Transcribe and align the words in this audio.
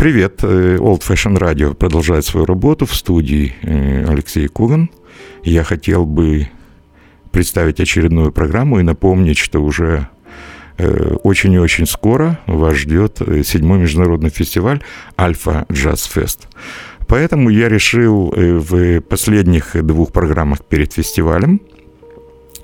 Привет, 0.00 0.42
э, 0.44 0.78
Old 0.78 1.02
Fashion 1.02 1.36
Radio 1.36 1.74
продолжает 1.74 2.24
свою 2.24 2.46
работу 2.46 2.86
в 2.86 2.94
студии 2.94 3.52
э, 3.60 4.06
Алексей 4.08 4.48
Коган. 4.48 4.88
Я 5.44 5.62
хотел 5.62 6.06
бы 6.06 6.48
представить 7.32 7.80
очередную 7.80 8.32
программу 8.32 8.80
и 8.80 8.82
напомнить, 8.82 9.36
что 9.36 9.60
уже 9.60 10.08
Э, 10.82 11.16
очень 11.24 11.52
и 11.52 11.58
очень 11.58 11.86
скоро 11.86 12.38
вас 12.46 12.74
ждет 12.74 13.20
седьмой 13.44 13.80
международный 13.80 14.30
фестиваль 14.30 14.80
«Альфа 15.18 15.66
Джаз 15.70 16.04
Фест». 16.04 16.48
Поэтому 17.06 17.50
я 17.50 17.68
решил 17.68 18.32
в 18.34 19.00
последних 19.00 19.84
двух 19.84 20.10
программах 20.10 20.64
перед 20.64 20.94
фестивалем 20.94 21.60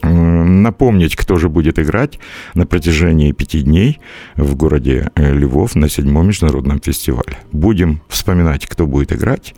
напомнить, 0.09 1.17
кто 1.17 1.37
же 1.37 1.49
будет 1.49 1.79
играть 1.79 2.19
на 2.55 2.67
протяжении 2.67 3.33
пяти 3.33 3.63
дней 3.63 4.01
в 4.37 4.55
городе 4.57 5.11
Львов 5.17 5.75
на 5.75 5.89
седьмом 5.89 6.29
международном 6.29 6.81
фестивале. 6.81 7.39
Будем 7.53 8.01
вспоминать, 8.09 8.67
кто 8.67 8.87
будет 8.87 9.13
играть, 9.13 9.55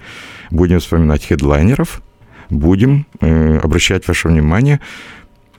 будем 0.50 0.80
вспоминать 0.80 1.24
хедлайнеров, 1.26 2.02
будем 2.50 3.06
обращать 3.20 4.08
ваше 4.08 4.28
внимание 4.28 4.80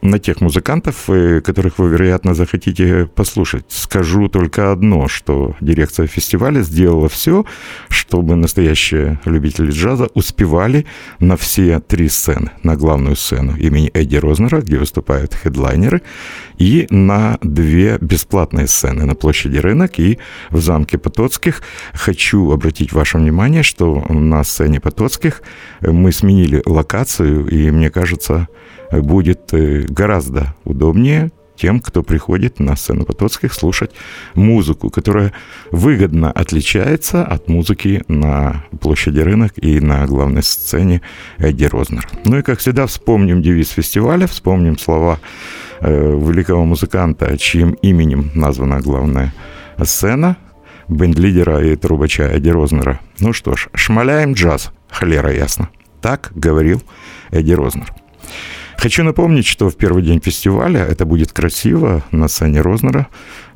на 0.02 0.20
тех 0.20 0.42
музыкантов, 0.42 1.10
э, 1.10 1.42
которых 1.42 1.80
вы, 1.80 1.90
вероятно, 1.90 2.34
захотите 2.34 3.06
послушать. 3.16 3.66
Скажу 3.68 4.28
только 4.30 4.72
одно, 4.72 5.08
что 5.08 5.56
дирекция 5.62 6.08
фестиваля 6.08 6.62
сделала 6.62 7.10
все, 7.10 7.46
чтобы 7.90 8.36
настоящие 8.36 9.20
любители 9.26 9.72
джаза 9.72 10.08
успевали 10.14 10.86
на 11.20 11.38
все 11.38 11.80
три 11.80 12.10
сцены. 12.10 12.52
На 12.64 12.76
главную 12.76 13.16
сцену 13.16 13.56
имени 13.58 13.90
Эдди 13.94 14.18
Рознера, 14.18 14.62
где 14.62 14.78
выступают 14.78 15.34
хедлайнеры, 15.34 16.02
и 16.58 16.88
на 16.90 17.38
две 17.42 17.98
бесплатные 18.00 18.68
сцены 18.68 19.06
на 19.06 19.16
площади 19.16 19.58
Рынок 19.58 20.00
и 20.00 20.20
в 20.50 20.60
замке 20.60 20.98
Потоцких. 20.98 21.62
Хочу 21.94 22.52
обратить 22.52 22.94
ваше 22.94 23.18
внимание, 23.18 23.64
что 23.64 24.06
на 24.10 24.44
сцене 24.44 24.80
Потоцких 24.80 25.42
мы 25.82 26.12
сменили 26.12 26.62
локацию, 26.66 27.48
и 27.48 27.72
мне 27.72 27.90
кажется, 27.90 28.48
будет 28.92 29.54
э, 29.54 29.86
гораздо 29.88 30.56
удобнее 30.64 31.32
тем, 31.60 31.82
кто 31.82 32.04
приходит 32.04 32.60
на 32.60 32.76
сцену 32.76 33.06
Потоцких 33.06 33.54
слушать 33.54 33.92
музыку, 34.34 34.90
которая 34.90 35.34
выгодно 35.72 36.32
отличается 36.32 37.26
от 37.26 37.50
музыки 37.50 38.04
на 38.08 38.64
площади 38.80 39.20
рынок 39.20 39.54
и 39.58 39.80
на 39.82 40.06
главной 40.06 40.42
сцене 40.42 41.02
Эдди 41.38 41.66
Рознер. 41.66 42.08
Ну 42.24 42.38
и, 42.40 42.42
как 42.42 42.60
всегда, 42.60 42.88
вспомним 42.88 43.42
девиз 43.42 43.70
фестиваля, 43.70 44.26
вспомним 44.28 44.78
слова 44.78 45.20
э, 45.82 45.92
великого 45.92 46.64
музыканта, 46.64 47.38
чьим 47.38 47.72
именем 47.82 48.32
названа 48.34 48.80
главная 48.80 49.34
сцена, 49.84 50.38
бенд-лидера 50.88 51.62
и 51.64 51.76
трубача 51.76 52.24
Эдди 52.24 52.50
Рознера. 52.50 53.02
Ну 53.20 53.34
что 53.34 53.56
ж, 53.56 53.68
шмаляем 53.74 54.34
джаз, 54.34 54.72
cholera 54.90 55.32
jasna. 55.34 55.70
Так 56.02 56.32
говорил 56.36 56.82
Эдди 57.32 57.52
Рознер. 57.52 57.94
Хочу 58.80 59.04
напомнить, 59.04 59.46
что 59.46 59.70
в 59.70 59.76
первый 59.76 60.04
день 60.04 60.22
фестиваля, 60.24 60.86
это 60.86 61.06
будет 61.06 61.34
красиво, 61.34 62.02
на 62.12 62.30
сцене 62.30 62.62
Рознера 62.62 63.08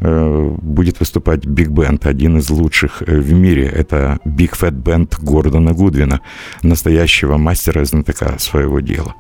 э, 0.02 0.56
будет 0.62 1.00
выступать 1.00 1.46
биг-бенд, 1.46 2.06
один 2.06 2.40
из 2.40 2.50
лучших 2.50 3.02
э, 3.02 3.20
в 3.20 3.32
мире. 3.32 3.68
Это 3.68 4.20
Big 4.26 4.58
Phat 4.58 4.74
Band 4.74 5.18
Гордона 5.22 5.72
Гудвина, 5.72 6.20
настоящего 6.62 7.38
мастера 7.38 7.84
и 7.84 7.86
знатока 7.86 8.38
своего 8.38 8.82
дела. 8.82 9.16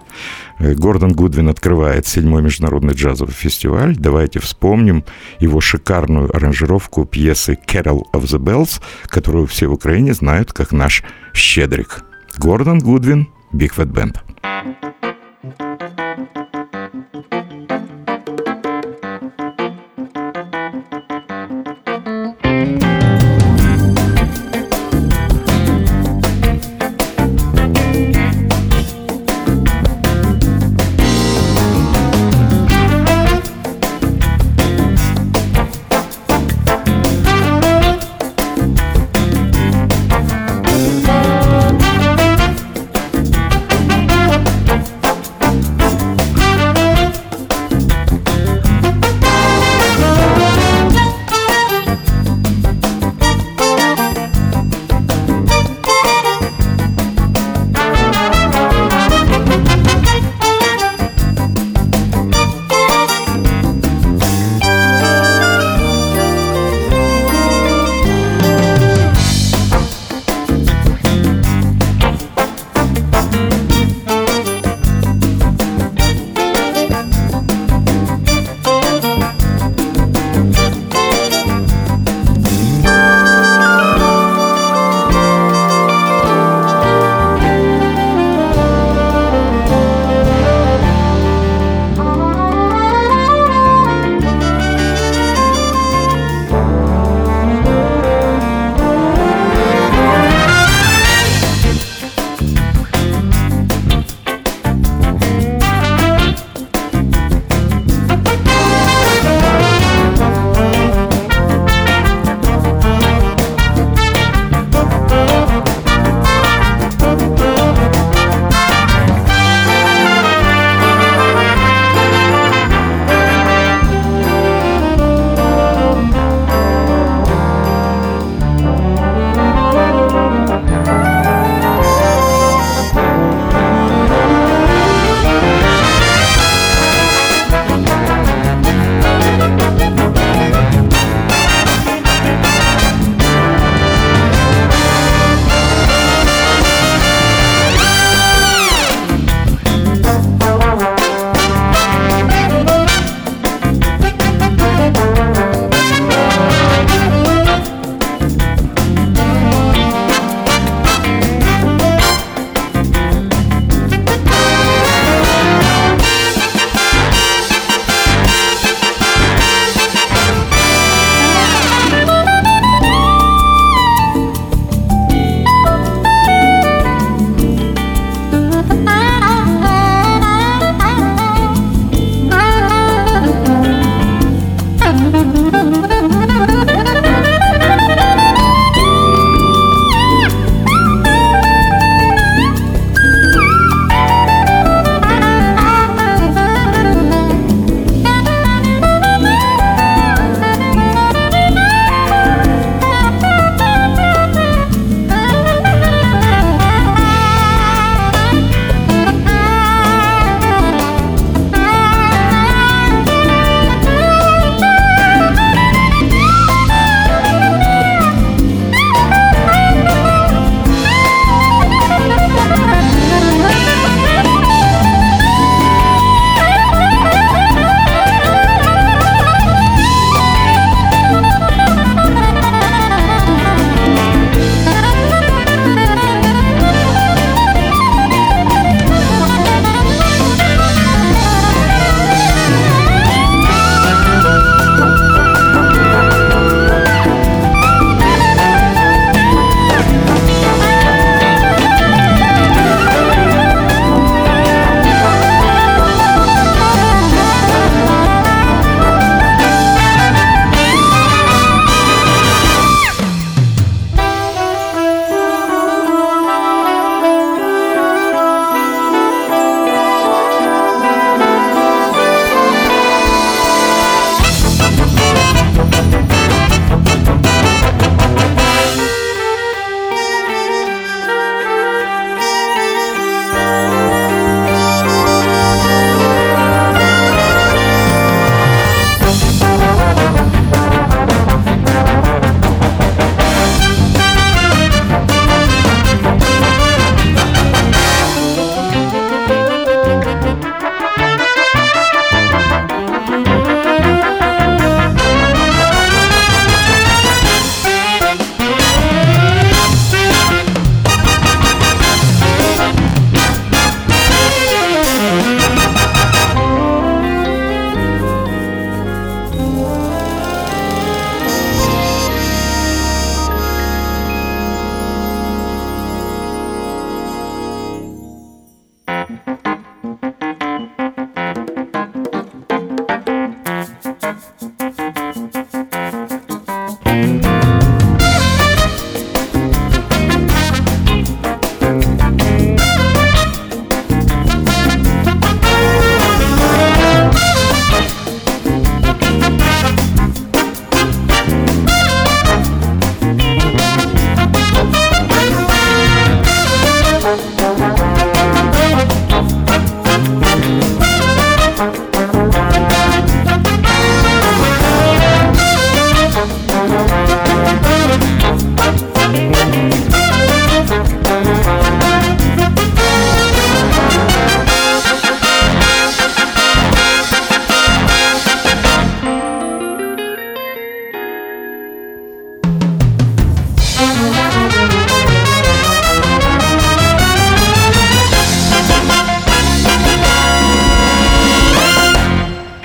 Э, 0.59 0.73
Гордон 0.73 1.13
Гудвин 1.13 1.47
открывает 1.47 2.05
седьмой 2.05 2.41
международный 2.41 2.95
джазовый 2.95 3.33
фестиваль. 3.33 3.95
Давайте 3.95 4.39
вспомним 4.39 5.05
его 5.39 5.61
шикарную 5.61 6.35
аранжировку 6.35 7.05
пьесы 7.05 7.57
«Carol 7.65 8.01
of 8.13 8.23
the 8.23 8.39
Bells», 8.39 8.81
которую 9.05 9.47
все 9.47 9.67
в 9.67 9.73
Украине 9.73 10.13
знают 10.13 10.51
как 10.51 10.73
наш 10.73 11.01
«Щедрик». 11.33 12.03
Гордон 12.37 12.79
Гудвин, 12.79 13.29
Биг 13.53 13.75
Фэт 13.75 13.87
Бенд. 13.87 14.21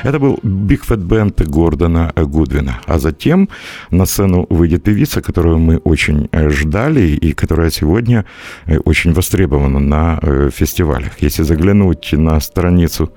Это 0.08 0.18
был 0.18 0.38
Big 0.42 0.80
Fat 0.88 1.06
Band 1.06 1.44
Гордона 1.44 2.12
Гудвина. 2.16 2.80
А 2.86 2.98
затем 2.98 3.50
на 3.90 4.06
сцену 4.06 4.46
выйдет 4.48 4.82
певица, 4.82 5.20
которую 5.20 5.58
мы 5.58 5.76
очень 5.84 6.30
э, 6.32 6.48
ждали 6.48 7.00
и 7.00 7.34
которая 7.34 7.70
сегодня 7.70 8.24
э, 8.64 8.78
очень 8.86 9.12
востребована 9.12 9.80
на 9.80 10.18
э, 10.22 10.50
фестивалях. 10.50 11.12
Если 11.20 11.42
заглянуть 11.42 12.12
на 12.12 12.40
страницу 12.40 13.12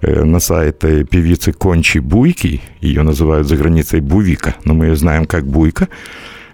на 0.00 0.40
сайт 0.40 0.78
певицы 0.78 1.52
Кончи 1.52 1.98
Буйки, 1.98 2.60
ее 2.80 3.02
называют 3.02 3.46
за 3.46 3.56
границей 3.56 4.00
Бувика, 4.00 4.54
но 4.64 4.74
мы 4.74 4.86
ее 4.86 4.96
знаем 4.96 5.26
как 5.26 5.46
Буйка, 5.46 5.88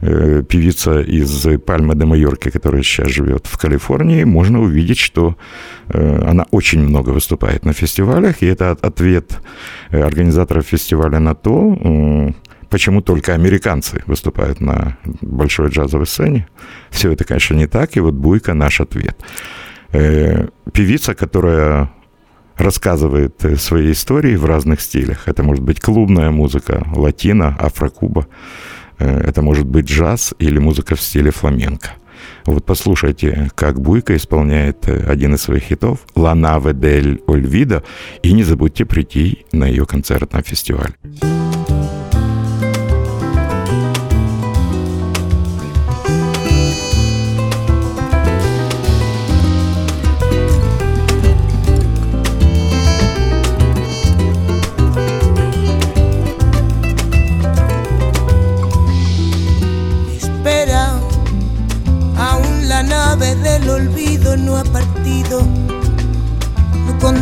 Э, 0.00 0.44
певица 0.48 1.00
из 1.00 1.46
Пальмы 1.66 1.94
де 1.96 2.04
Майорки, 2.04 2.50
которая 2.50 2.82
сейчас 2.82 3.08
живет 3.08 3.46
в 3.46 3.58
Калифорнии, 3.58 4.24
можно 4.24 4.60
увидеть, 4.60 4.98
что 4.98 5.36
э, 5.88 6.22
она 6.24 6.46
очень 6.52 6.82
много 6.82 7.10
выступает 7.10 7.64
на 7.64 7.72
фестивалях, 7.72 8.42
и 8.42 8.46
это 8.46 8.70
ответ 8.70 9.40
э, 9.90 10.00
организаторов 10.00 10.66
фестиваля 10.66 11.18
на 11.18 11.34
то, 11.34 12.32
почему 12.70 13.00
только 13.00 13.34
американцы 13.34 14.02
выступают 14.06 14.60
на 14.60 14.96
большой 15.20 15.70
джазовой 15.70 16.06
сцене. 16.06 16.46
Все 16.90 17.12
это, 17.12 17.24
конечно, 17.24 17.54
не 17.54 17.66
так, 17.66 17.96
и 17.96 18.00
вот 18.00 18.14
Буйка 18.14 18.54
наш 18.54 18.80
ответ. 18.80 19.16
Певица, 19.90 21.14
которая 21.14 21.90
рассказывает 22.56 23.42
свои 23.56 23.92
истории 23.92 24.36
в 24.36 24.44
разных 24.44 24.80
стилях. 24.80 25.28
Это 25.28 25.42
может 25.42 25.64
быть 25.64 25.80
клубная 25.80 26.30
музыка, 26.30 26.86
латина, 26.94 27.56
афрокуба. 27.58 28.22
Э, 28.22 28.77
это 28.98 29.42
может 29.42 29.66
быть 29.66 29.86
джаз 29.86 30.34
или 30.38 30.58
музыка 30.58 30.96
в 30.96 31.00
стиле 31.00 31.30
фламенко. 31.30 31.90
Вот 32.46 32.64
послушайте, 32.64 33.50
как 33.54 33.80
Буйка 33.80 34.16
исполняет 34.16 34.88
э, 34.88 35.04
один 35.06 35.34
из 35.34 35.42
своих 35.42 35.64
хитов 35.64 36.00
«Лана 36.16 36.58
Ведель 36.58 37.20
Ольвида», 37.26 37.82
и 38.22 38.32
не 38.32 38.42
забудьте 38.42 38.84
прийти 38.84 39.44
на 39.52 39.66
ее 39.66 39.86
концерт 39.86 40.32
на 40.32 40.42
фестиваль. 40.42 40.94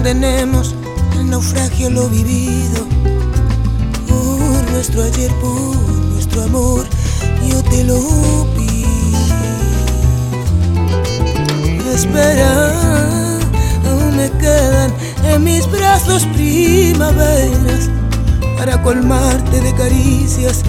Condenemos 0.06 0.72
el 1.18 1.30
naufragio 1.30 1.90
lo 1.90 2.08
vivido. 2.08 2.86
Por 4.06 4.70
nuestro 4.70 5.02
ayer, 5.02 5.32
por 5.40 5.76
nuestro 6.12 6.44
amor, 6.44 6.86
yo 7.48 7.60
te 7.64 7.82
lo 7.82 7.98
pido. 8.54 8.86
Espera, 11.92 12.78
aún 13.84 14.16
me 14.16 14.30
quedan 14.38 14.94
en 15.24 15.42
mis 15.42 15.68
brazos 15.72 16.24
primaveras 16.36 17.90
para 18.56 18.80
colmarte 18.82 19.60
de 19.60 19.74
caricias 19.74 20.62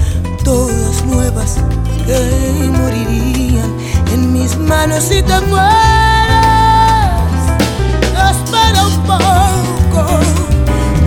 todas 0.44 1.06
nuevas 1.06 1.58
que 2.08 2.72
morirían 2.72 3.72
en 4.12 4.34
mis 4.34 4.58
manos 4.58 5.04
si 5.04 5.22
te 5.22 5.40
mueres. 5.42 6.07
Un 8.76 9.04
poco, 9.04 10.20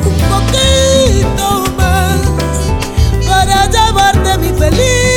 un 0.06 0.18
poquito 0.32 1.46
más, 1.76 2.20
para 3.26 3.66
llevarte 3.66 4.38
mi 4.38 4.58
feliz. 4.58 5.09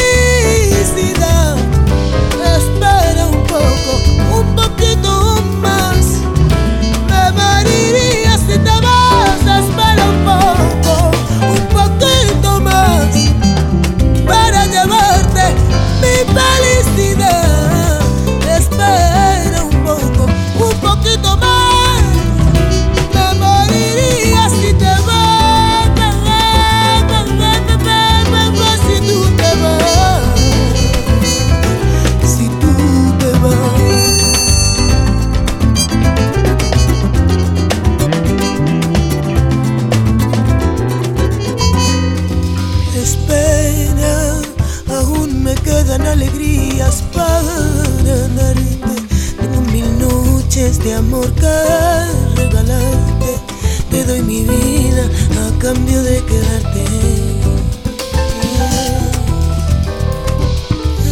Cambio 55.73 56.03
de 56.03 56.23
quedarte. 56.25 56.85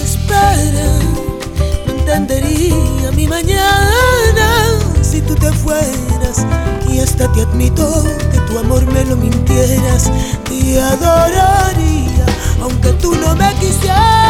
Espera, 0.03 0.99
no 1.85 1.93
entendería 1.93 3.11
mi 3.15 3.27
mañana 3.27 4.47
si 5.01 5.21
tú 5.21 5.35
te 5.35 5.51
fueras. 5.51 6.45
Y 6.87 6.99
hasta 6.99 7.31
te 7.31 7.41
admito 7.41 8.03
que 8.31 8.39
tu 8.41 8.59
amor 8.59 8.85
me 8.85 9.03
lo 9.05 9.15
mintieras. 9.15 10.11
Te 10.47 10.79
adoraría, 10.79 12.25
aunque 12.61 12.93
tú 12.93 13.15
no 13.15 13.35
me 13.35 13.53
quisieras. 13.55 14.20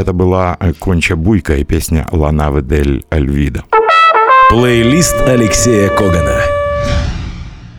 Это 0.00 0.14
была 0.14 0.56
Конча 0.78 1.14
Буйка 1.14 1.56
и 1.56 1.64
песня 1.64 2.08
«Ланавы 2.10 2.62
дель 2.62 3.04
Альвида». 3.10 3.64
Плейлист 4.48 5.14
Алексея 5.26 5.90
Когана. 5.90 6.40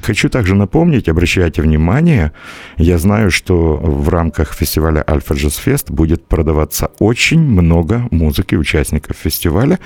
Хочу 0.03 0.29
также 0.29 0.53
напомнить, 0.53 1.09
обращайте 1.09 1.63
внимание, 1.63 2.31
я 2.77 2.99
знаю, 2.99 3.31
что 3.31 3.77
в 3.77 4.07
рамках 4.09 4.53
фестиваля 4.53 5.03
Альфа 5.09 5.33
Джаз 5.33 5.55
Фест 5.55 5.89
будет 5.89 6.27
продаваться 6.27 6.91
очень 6.99 7.39
много 7.39 8.07
музыки 8.11 8.53
участников 8.53 9.17
фестиваля. 9.17 9.79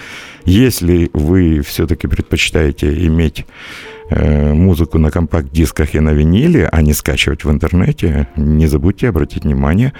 Если 0.43 1.09
вы 1.13 1.61
все-таки 1.61 2.07
предпочитаете 2.07 3.05
иметь 3.07 3.45
э, 3.45 3.94
музыку 4.09 4.99
на 4.99 5.11
компакт-дисках 5.11 5.95
и 5.95 5.99
на 5.99 6.11
виниле, 6.11 6.69
а 6.71 6.81
не 6.81 6.93
скачивать 6.93 7.43
в 7.43 7.51
интернете, 7.51 8.27
не 8.35 8.67
забудьте 8.67 9.09
обратить 9.09 9.43
внимание 9.43 9.93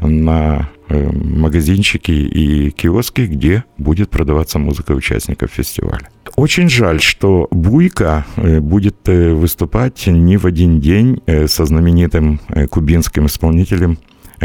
на 0.00 0.70
э, 0.88 1.10
магазинчики 1.12 2.10
и 2.10 2.70
киоски, 2.70 3.22
где 3.22 3.64
будет 3.78 4.10
продаваться 4.10 4.58
музыка 4.58 4.92
участников 4.92 5.50
фестиваля. 5.50 6.08
Очень 6.36 6.70
жаль, 6.70 7.00
что 7.00 7.48
Буйка 7.50 8.24
э, 8.36 8.60
будет 8.60 8.96
э, 9.08 9.34
выступать 9.34 10.06
не 10.06 10.36
в 10.36 10.46
один 10.46 10.80
день 10.80 11.20
э, 11.26 11.48
со 11.48 11.66
знаменитым 11.66 12.40
кубинским 12.70 13.26
исполнителем 13.26 13.98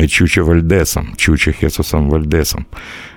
Чучо 0.08 0.44
Вальдесом, 0.44 1.16
Чучо 1.16 1.52
Хесусом 1.52 2.10
Вальдесом. 2.10 2.68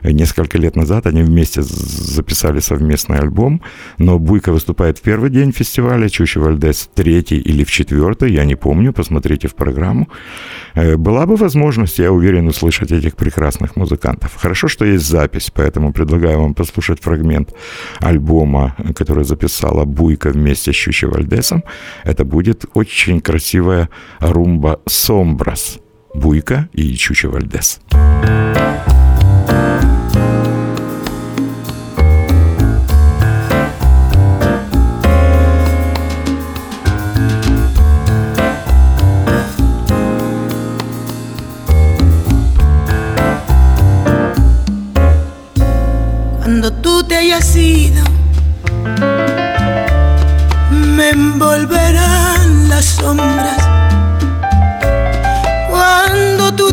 Несколько 0.02 0.58
лет 0.58 0.76
назад 0.76 1.06
они 1.06 1.22
вместе 1.22 1.62
записали 1.62 2.60
совместный 2.60 3.18
альбом, 3.18 3.62
но 3.98 4.18
Буйка 4.18 4.52
выступает 4.52 4.98
в 4.98 5.02
первый 5.02 5.30
день 5.30 5.52
фестиваля, 5.52 6.08
Чучо 6.08 6.38
Вальдес 6.40 6.82
в 6.82 6.94
третий 6.94 7.38
или 7.38 7.64
в 7.64 7.70
четвертый, 7.70 8.32
я 8.32 8.44
не 8.44 8.54
помню, 8.54 8.92
посмотрите 8.92 9.48
в 9.48 9.54
программу. 9.54 10.08
Была 10.74 11.26
бы 11.26 11.36
возможность, 11.36 11.98
я 11.98 12.12
уверен, 12.12 12.46
услышать 12.46 12.92
этих 12.92 13.16
прекрасных 13.16 13.76
музыкантов. 13.76 14.36
Хорошо, 14.36 14.68
что 14.68 14.84
есть 14.84 15.06
запись, 15.06 15.50
поэтому 15.52 15.92
предлагаю 15.92 16.40
вам 16.40 16.54
послушать 16.54 17.00
фрагмент 17.02 17.54
альбома, 17.98 18.76
который 18.94 19.24
записала 19.24 19.84
Буйка 19.84 20.30
вместе 20.30 20.72
с 20.72 20.76
Чучо 20.76 21.08
Вальдесом. 21.08 21.64
Это 22.04 22.24
будет 22.24 22.66
очень 22.74 23.20
красивая 23.20 23.88
румба 24.20 24.80
«Сомбрас». 24.86 25.80
Буйка 26.17 26.69
и 26.73 26.95
Чучо 26.95 27.31
Вальдес. 27.31 27.79
Cuando 46.37 46.71
tú 46.81 47.03
te 47.03 47.15
hayas 47.15 47.55
ido, 47.55 48.03
me 50.69 51.09
envolverán 51.09 52.69
las 52.69 52.85
sombras 52.85 53.66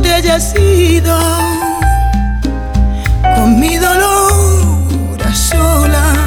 te 0.06 0.13
hayas 0.13 0.54
ido 0.56 1.18
con 3.36 3.60
mi 3.60 3.76
dolor 3.78 5.18
a 5.26 5.34
solas. 5.34 6.18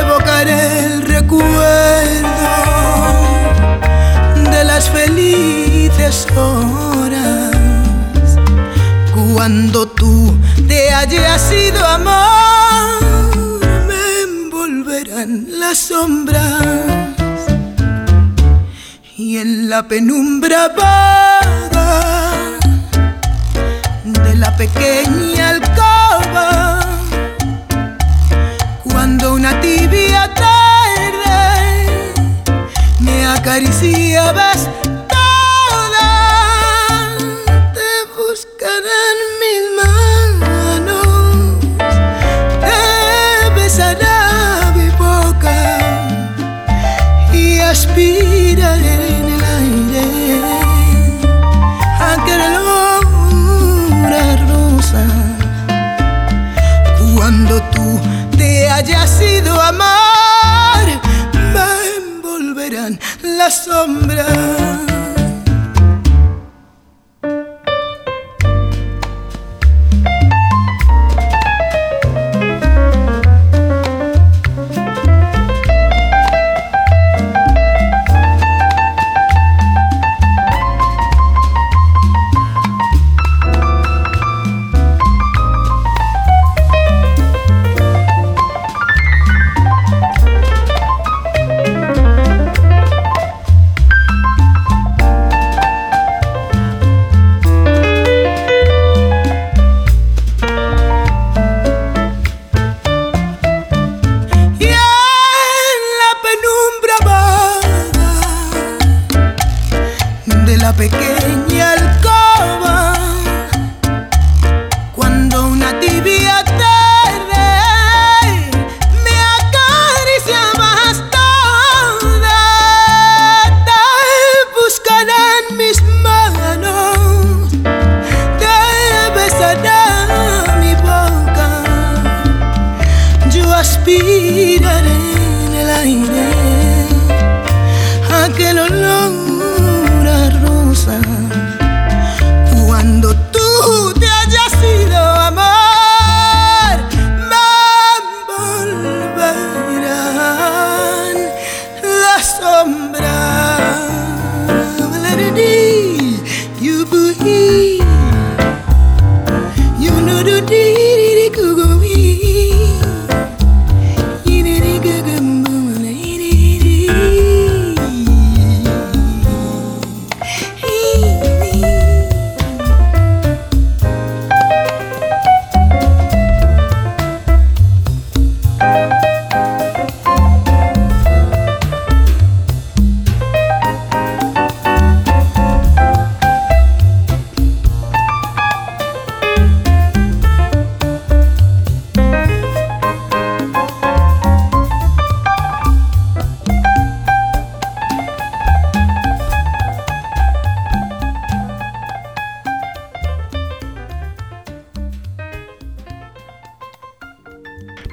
Evocaré 0.00 0.86
el 0.86 1.02
recuerdo 1.02 1.50
de 4.50 4.64
las 4.64 4.88
felices 4.88 6.26
horas 6.34 7.54
cuando 9.34 9.86
tú 9.86 10.34
te 10.66 10.90
hayas 10.90 11.52
ido, 11.52 11.84
amor. 11.86 13.60
Me 13.88 14.04
envolverán 14.22 15.44
las 15.60 15.78
sombras 15.78 17.03
en 19.38 19.68
la 19.68 19.82
penumbra 19.82 20.68
vaga 20.68 22.40
de 24.04 24.34
la 24.36 24.56
pequeña 24.56 25.48
alcoba, 25.50 26.80
cuando 28.84 29.34
una 29.34 29.60
tibia 29.60 30.32
tarde 30.34 32.12
me 33.00 33.26
acariciabas 33.26 34.68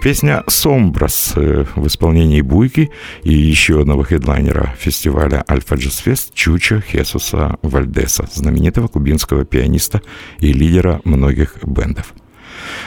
Песня 0.02 0.44
«Сомбрас» 0.48 1.34
в 1.36 1.86
исполнении 1.86 2.42
Буйки 2.42 2.90
и 3.22 3.34
еще 3.34 3.82
одного 3.82 4.02
хедлайнера 4.02 4.76
фестиваля 4.80 5.46
«Альфа 5.48 5.76
Джаз 5.76 5.98
Фест» 5.98 6.34
Чучо 6.34 6.82
Хесуса 6.82 7.58
Вальдеса, 7.62 8.28
знаменитого 8.34 8.88
кубинского 8.88 9.46
пианиста 9.46 10.02
и 10.40 10.54
лидера 10.54 11.02
многих 11.04 11.58
бендов. 11.64 12.16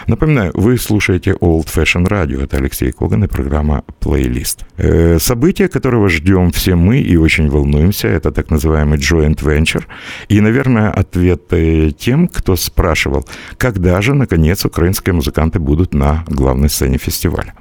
Напоминаю, 0.07 0.53
вы 0.55 0.77
слушаете 0.77 1.33
Old 1.33 1.67
Fashion 1.67 2.07
Radio. 2.07 2.43
Это 2.43 2.59
Алексей 2.59 2.93
Коган 2.93 3.25
и 3.25 3.27
программа 3.27 3.85
«Плейлист». 4.01 4.65
Э, 4.77 5.19
событие, 5.19 5.69
которого 5.69 6.09
ждем 6.09 6.51
все 6.51 6.75
мы 6.75 7.01
и 7.01 7.17
очень 7.17 7.49
волнуемся, 7.49 8.09
это 8.09 8.31
так 8.31 8.51
называемый 8.51 8.99
joint 8.99 9.43
venture. 9.43 9.85
И, 10.29 10.41
наверное, 10.41 10.91
ответ 10.91 11.53
э, 11.53 11.91
тем, 11.99 12.29
кто 12.29 12.57
спрашивал, 12.57 13.25
когда 13.57 14.01
же, 14.03 14.15
наконец, 14.15 14.65
украинские 14.65 15.15
музыканты 15.15 15.59
будут 15.59 15.95
на 15.95 16.25
главной 16.29 16.69
сцене 16.69 16.99
фестиваля. 16.99 17.55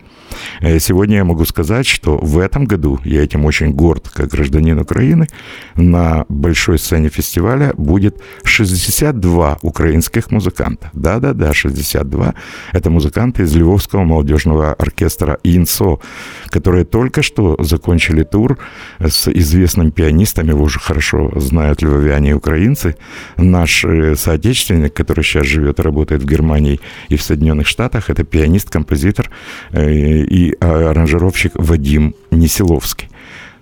Э, 0.62 0.80
сегодня 0.80 1.18
я 1.18 1.24
могу 1.24 1.46
сказать, 1.46 1.86
что 1.86 2.18
в 2.18 2.38
этом 2.38 2.66
году, 2.66 3.00
я 3.04 3.24
этим 3.24 3.46
очень 3.46 3.72
горд, 3.72 4.10
как 4.10 4.30
гражданин 4.30 4.80
Украины, 4.80 5.28
на 5.76 6.26
большой 6.30 6.80
сцене 6.80 7.10
фестиваля 7.10 7.74
будет 7.78 8.22
62 8.44 9.60
украинских 9.62 10.32
музыканта. 10.32 10.90
Да-да-да, 10.94 11.54
62. 11.54 12.34
Это 12.72 12.90
музыканты 12.90 13.44
из 13.44 13.56
Львовского 13.56 14.04
молодежного 14.04 14.74
оркестра 14.74 15.38
«Инсо», 15.44 16.00
которые 16.48 16.86
только 16.86 17.22
что 17.22 17.56
закончили 17.60 18.24
тур 18.24 18.58
с 19.00 19.28
известным 19.28 19.92
пианистом, 19.92 20.48
его 20.48 20.64
уже 20.64 20.80
хорошо 20.80 21.32
знают 21.36 21.82
львовяне 21.82 22.32
и 22.32 22.34
украинцы. 22.34 22.96
Наш 23.38 23.86
э, 23.86 24.16
соотечественник, 24.16 24.94
который 24.94 25.24
сейчас 25.24 25.46
живет 25.46 25.80
и 25.80 25.82
работает 25.82 26.24
в 26.24 26.26
Германии 26.26 26.80
и 27.10 27.16
в 27.16 27.22
Соединенных 27.22 27.68
Штатах, 27.68 28.10
это 28.10 28.24
пианист-композитор 28.24 29.30
э, 29.72 30.23
и 30.24 30.56
аранжировщик 30.60 31.54
Вадим 31.56 32.16
Несиловский. 32.32 33.10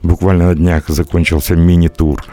Буквально 0.04 0.47
на 0.47 0.56
днях 0.56 0.88
закончился 0.88 1.56
мини-тур 1.56 2.24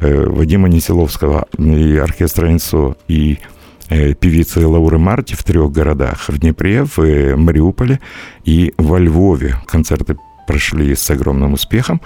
э, 0.00 0.26
Вадима 0.26 0.68
Несиловского 0.68 1.46
и 1.56 1.96
оркестра 1.96 2.52
«Инсо» 2.52 2.96
и 3.08 3.38
э, 3.88 4.14
певицы 4.14 4.66
Лауры 4.66 4.98
Марти 4.98 5.34
в 5.34 5.42
трех 5.42 5.72
городах. 5.72 6.28
В 6.28 6.38
Днепре, 6.38 6.84
в 6.84 6.98
э, 6.98 7.34
Мариуполе 7.34 8.00
и 8.44 8.74
во 8.76 8.98
Львове. 8.98 9.56
Концерты 9.66 10.16
прошли 10.46 10.94
с 10.94 11.10
огромным 11.10 11.54
успехом. 11.54 12.02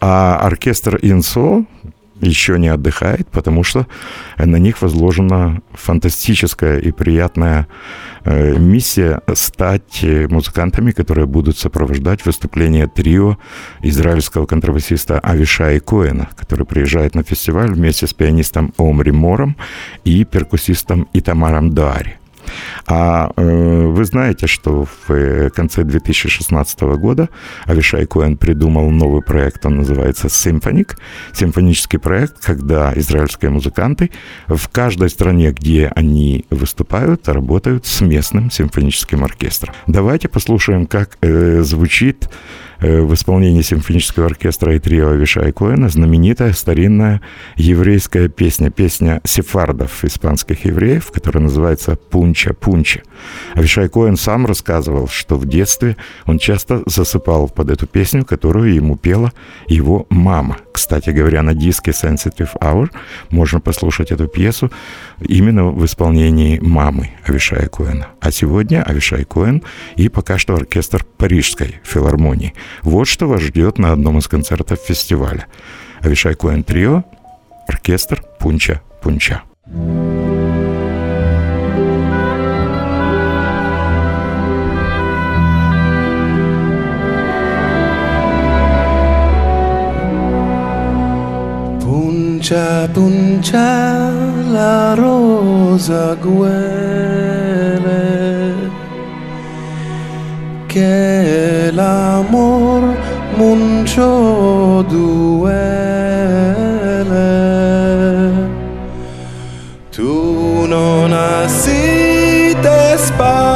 А 0.00 0.36
оркестр 0.36 0.98
«Инсо» 1.02 1.64
еще 2.20 2.58
не 2.58 2.68
отдыхает, 2.68 3.28
потому 3.28 3.64
что 3.64 3.86
на 4.36 4.56
них 4.56 4.82
возложена 4.82 5.60
фантастическая 5.72 6.78
и 6.78 6.92
приятная 6.92 7.66
э, 8.24 8.56
миссия 8.58 9.20
стать 9.34 10.04
музыкантами, 10.28 10.92
которые 10.92 11.26
будут 11.26 11.58
сопровождать 11.58 12.24
выступление 12.24 12.86
трио 12.86 13.38
израильского 13.82 14.46
контрабасиста 14.46 15.18
Авишай 15.18 15.80
Коэна, 15.80 16.28
который 16.36 16.66
приезжает 16.66 17.14
на 17.14 17.22
фестиваль 17.22 17.72
вместе 17.72 18.06
с 18.06 18.12
пианистом 18.12 18.72
Омри 18.78 19.12
Мором 19.12 19.56
и 20.04 20.24
перкуссистом 20.24 21.08
Итамаром 21.12 21.74
Дари. 21.74 22.19
А 22.86 23.30
э, 23.36 23.86
вы 23.86 24.04
знаете, 24.04 24.46
что 24.46 24.84
в 24.84 25.12
э, 25.12 25.50
конце 25.50 25.84
2016 25.84 26.80
года 26.80 27.28
Авишай 27.64 28.06
Коэн 28.06 28.36
придумал 28.36 28.90
новый 28.90 29.22
проект, 29.22 29.64
он 29.66 29.78
называется 29.78 30.28
Symphonic, 30.28 30.96
симфонический 31.32 31.98
проект, 31.98 32.44
когда 32.44 32.92
израильские 32.96 33.50
музыканты 33.50 34.10
в 34.48 34.68
каждой 34.68 35.10
стране, 35.10 35.52
где 35.52 35.90
они 35.94 36.44
выступают, 36.50 37.28
работают 37.28 37.86
с 37.86 38.00
местным 38.00 38.50
симфоническим 38.50 39.24
оркестром. 39.24 39.74
Давайте 39.86 40.28
послушаем, 40.28 40.86
как 40.86 41.18
э, 41.20 41.62
звучит 41.62 42.28
в 42.80 43.14
исполнении 43.14 43.62
симфонического 43.62 44.26
оркестра 44.26 44.74
и 44.74 44.78
трио 44.78 45.12
Вишай 45.12 45.52
Коэна 45.52 45.88
знаменитая 45.88 46.52
старинная 46.52 47.20
еврейская 47.56 48.28
песня, 48.28 48.70
песня 48.70 49.20
сефардов, 49.24 50.04
испанских 50.04 50.64
евреев, 50.64 51.10
которая 51.10 51.44
называется 51.44 51.98
«Пунча-пунча». 52.10 53.02
Авишай 53.54 53.88
Коэн 53.88 54.16
сам 54.16 54.46
рассказывал, 54.46 55.08
что 55.08 55.36
в 55.36 55.46
детстве 55.46 55.96
он 56.26 56.38
часто 56.38 56.82
засыпал 56.86 57.48
под 57.48 57.70
эту 57.70 57.86
песню, 57.86 58.24
которую 58.24 58.74
ему 58.74 58.96
пела 58.96 59.32
его 59.68 60.06
мама. 60.08 60.56
Кстати 60.72 61.10
говоря, 61.10 61.42
на 61.42 61.54
диске 61.54 61.90
Sensitive 61.90 62.50
Hour 62.60 62.90
можно 63.30 63.60
послушать 63.60 64.10
эту 64.10 64.26
пьесу 64.26 64.70
именно 65.20 65.66
в 65.66 65.84
исполнении 65.84 66.58
мамы 66.58 67.10
Авишая 67.24 67.68
Коэна. 67.68 68.08
А 68.20 68.30
сегодня 68.30 68.82
Авишай 68.82 69.24
Коэн 69.24 69.62
и 69.96 70.08
пока 70.08 70.38
что 70.38 70.54
оркестр 70.54 71.04
Парижской 71.18 71.76
филармонии. 71.82 72.54
Вот 72.82 73.06
что 73.06 73.26
вас 73.26 73.40
ждет 73.40 73.78
на 73.78 73.92
одном 73.92 74.18
из 74.18 74.28
концертов 74.28 74.80
фестиваля. 74.80 75.46
Авишай 76.00 76.34
Коэн 76.34 76.64
Трио, 76.64 77.04
оркестр 77.68 78.22
Пунча 78.38 78.80
Пунча. 79.02 79.42
Puncha, 91.82 92.88
puncha 92.94 94.10
la 94.50 94.94
rosa 94.96 96.16
huele 96.22 98.19
che 100.70 101.70
l'amor 101.72 102.94
muncio 103.34 104.84
duele. 104.88 105.18
Tu 109.90 110.66
non 110.68 111.12
assi 111.12 112.54
despacio. 112.60 113.49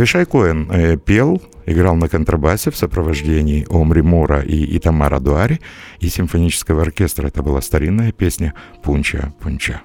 Вишай 0.00 0.24
Коэн 0.24 0.66
э, 0.70 0.96
пел, 0.96 1.42
играл 1.66 1.94
на 1.94 2.08
контрабасе 2.08 2.70
в 2.70 2.76
сопровождении 2.76 3.66
Омри 3.68 4.00
Мора 4.00 4.40
и 4.40 4.78
Итамара 4.78 5.20
Дуари 5.20 5.60
и 5.98 6.08
симфонического 6.08 6.80
оркестра. 6.80 7.26
Это 7.26 7.42
была 7.42 7.60
старинная 7.60 8.10
песня 8.10 8.54
«Пунча, 8.82 9.34
пунча». 9.42 9.82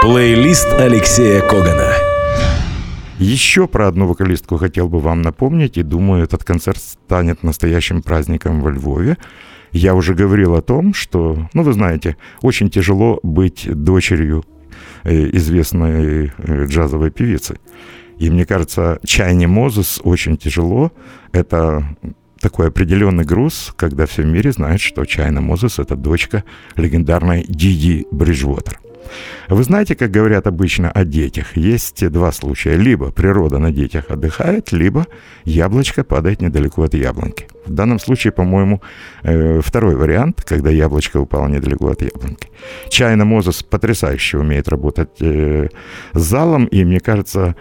Плейлист 0.00 0.72
Алексея 0.72 1.42
Когана. 1.42 1.92
Еще 3.18 3.68
про 3.68 3.88
одну 3.88 4.06
вокалистку 4.06 4.56
хотел 4.56 4.88
бы 4.88 5.00
вам 5.00 5.20
напомнить, 5.20 5.76
и 5.76 5.82
думаю, 5.82 6.24
этот 6.24 6.42
концерт 6.42 6.78
станет 6.78 7.42
настоящим 7.42 8.00
праздником 8.00 8.62
во 8.62 8.70
Львове. 8.70 9.18
Я 9.70 9.94
уже 9.94 10.14
говорил 10.14 10.54
о 10.54 10.62
том, 10.62 10.94
что, 10.94 11.46
ну, 11.52 11.62
вы 11.62 11.74
знаете, 11.74 12.16
очень 12.40 12.70
тяжело 12.70 13.20
быть 13.22 13.68
дочерью 13.70 14.46
э, 15.04 15.28
известной 15.36 16.32
э, 16.38 16.64
джазовой 16.64 17.10
певицы. 17.10 17.58
И 18.20 18.28
мне 18.28 18.44
кажется, 18.44 19.00
Чайни 19.02 19.46
Мозес 19.46 20.00
очень 20.04 20.36
тяжело. 20.36 20.92
Это 21.32 21.96
такой 22.38 22.68
определенный 22.68 23.24
груз, 23.24 23.72
когда 23.76 24.04
все 24.04 24.22
в 24.22 24.26
мире 24.26 24.52
знают, 24.52 24.82
что 24.82 25.06
Чайна 25.06 25.40
Мозес— 25.40 25.78
это 25.78 25.96
дочка 25.96 26.44
легендарной 26.76 27.44
Диди 27.48 28.06
Бриджвотер. 28.10 28.78
Вы 29.48 29.64
знаете, 29.64 29.96
как 29.96 30.10
говорят 30.10 30.46
обычно 30.46 30.90
о 30.90 31.04
детях, 31.04 31.56
есть 31.56 32.06
два 32.10 32.30
случая. 32.30 32.76
Либо 32.76 33.10
природа 33.10 33.58
на 33.58 33.72
детях 33.72 34.10
отдыхает, 34.10 34.70
либо 34.70 35.06
яблочко 35.44 36.04
падает 36.04 36.42
недалеко 36.42 36.82
от 36.82 36.94
яблоньки. 36.94 37.46
В 37.64 37.72
данном 37.72 37.98
случае, 37.98 38.32
по-моему, 38.32 38.82
э, 39.22 39.60
второй 39.62 39.96
вариант, 39.96 40.44
когда 40.44 40.70
яблочко 40.70 41.18
упало 41.18 41.48
недалеко 41.48 41.88
от 41.88 42.02
яблоньки. 42.02 42.48
Чайна 42.90 43.24
Мозес 43.24 43.62
потрясающе 43.62 44.38
умеет 44.38 44.68
работать 44.68 45.20
э, 45.20 45.68
с 46.12 46.20
залом, 46.20 46.66
и 46.66 46.84
мне 46.84 47.00
кажется, 47.00 47.56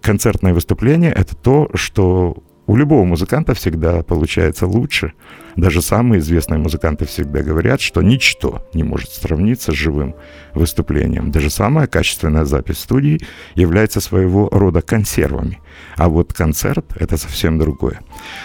концертное 0.00 0.54
выступление— 0.54 1.12
это 1.16 1.34
то, 1.34 1.70
что 1.74 2.42
у 2.66 2.74
любого 2.74 3.04
музыканта 3.04 3.54
всегда 3.54 4.02
получается 4.02 4.66
лучше. 4.66 5.12
Даже 5.54 5.80
самые 5.80 6.18
известные 6.18 6.58
музыканты 6.58 7.06
всегда 7.06 7.42
говорят, 7.42 7.80
что 7.80 8.02
ничто 8.02 8.68
не 8.74 8.82
может 8.82 9.10
сравниться 9.10 9.70
с 9.70 9.74
живым 9.74 10.16
выступлением. 10.52 11.30
Даже 11.30 11.48
самая 11.48 11.86
качественная 11.86 12.44
запись 12.44 12.80
студии 12.80 13.20
является 13.54 14.00
своего 14.00 14.48
рода 14.50 14.82
консервами. 14.82 15.60
А 15.96 16.08
вот 16.08 16.32
концерт— 16.32 16.84
это 16.98 17.16
совсем 17.16 17.58
другое. 17.58 18.00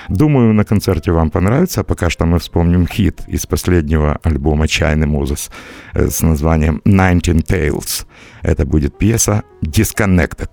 Думаю, 0.07 0.53
на 0.53 0.65
концерте 0.65 1.11
вам 1.11 1.31
понравится. 1.31 1.81
А 1.81 1.83
пока 1.83 2.09
что 2.09 2.25
мы 2.25 2.37
вспомним 2.37 2.87
хит 2.87 3.21
из 3.27 3.47
последнего 3.47 4.19
альбома 4.21 4.67
Чайны 4.67 5.07
Мозес 5.07 5.49
э, 5.93 6.09
с 6.09 6.21
названием 6.21 6.81
«Nineteen 6.85 7.43
Tales». 7.43 8.05
Это 8.43 8.65
будет 8.65 8.97
пьеса 8.97 9.43
«Disconnected». 9.63 10.49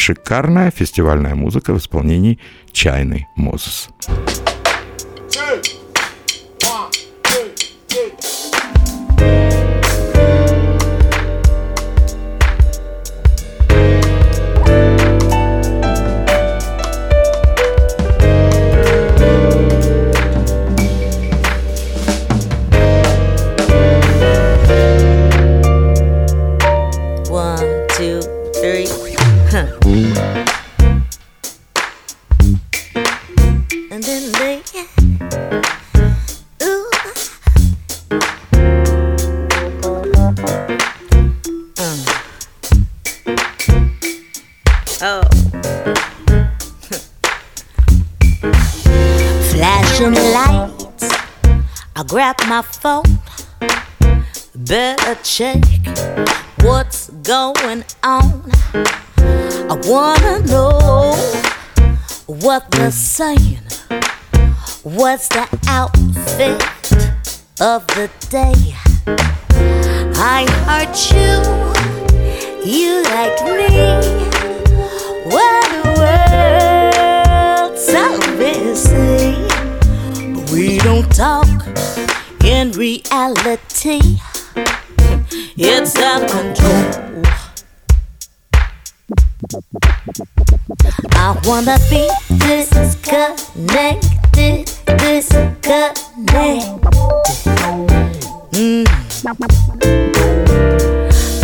Шикарная 0.00 0.70
фестивальная 0.70 1.34
музыка 1.34 1.74
в 1.74 1.76
исполнении 1.76 2.38
Чайны 2.72 3.26
Мозес. 3.36 3.90
One, 4.08 4.59
What's 64.82 65.28
the 65.28 65.46
outfit 65.68 66.62
of 67.60 67.86
the 67.88 68.10
day? 68.28 68.74
I 70.16 70.46
heard 70.64 70.94
you, 71.10 71.42
you 72.64 73.02
like 73.04 73.40
me. 73.44 73.68
What 75.30 75.64
the 75.72 75.88
world's 77.68 77.82
so 77.84 78.04
busy, 78.36 79.34
but 80.34 80.50
we 80.50 80.78
don't 80.78 81.10
talk 81.14 81.48
in 82.44 82.72
reality. 82.72 84.00
It's 85.56 85.96
out 85.96 86.22
of 86.22 86.30
control. 86.30 87.49
I 89.42 89.46
wanna 91.44 91.78
be 91.88 92.10
disconnected, 92.36 94.66
disconnected. 94.98 95.94
Mm. 98.52 98.84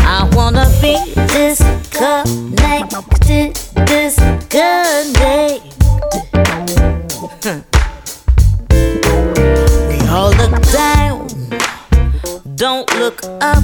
I 0.01 0.29
wanna 0.35 0.67
be 0.83 0.99
disconnected, 1.29 3.55
disconnected. 3.87 5.63
we 9.89 9.99
all 10.09 10.33
look 10.33 10.61
down, 10.71 11.29
don't 12.57 12.91
look 12.99 13.23
up. 13.41 13.63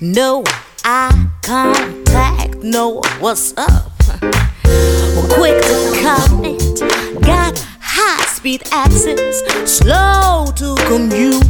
No 0.00 0.44
eye 0.84 1.10
contact, 1.42 2.43
no 2.64 3.02
what's 3.20 3.52
up. 3.58 3.92
Quick 5.34 5.60
to 5.62 6.00
comment, 6.02 6.80
got 7.22 7.58
high 7.80 8.24
speed 8.26 8.62
access, 8.72 9.42
slow 9.70 10.46
to 10.56 10.74
communicate. 10.86 11.44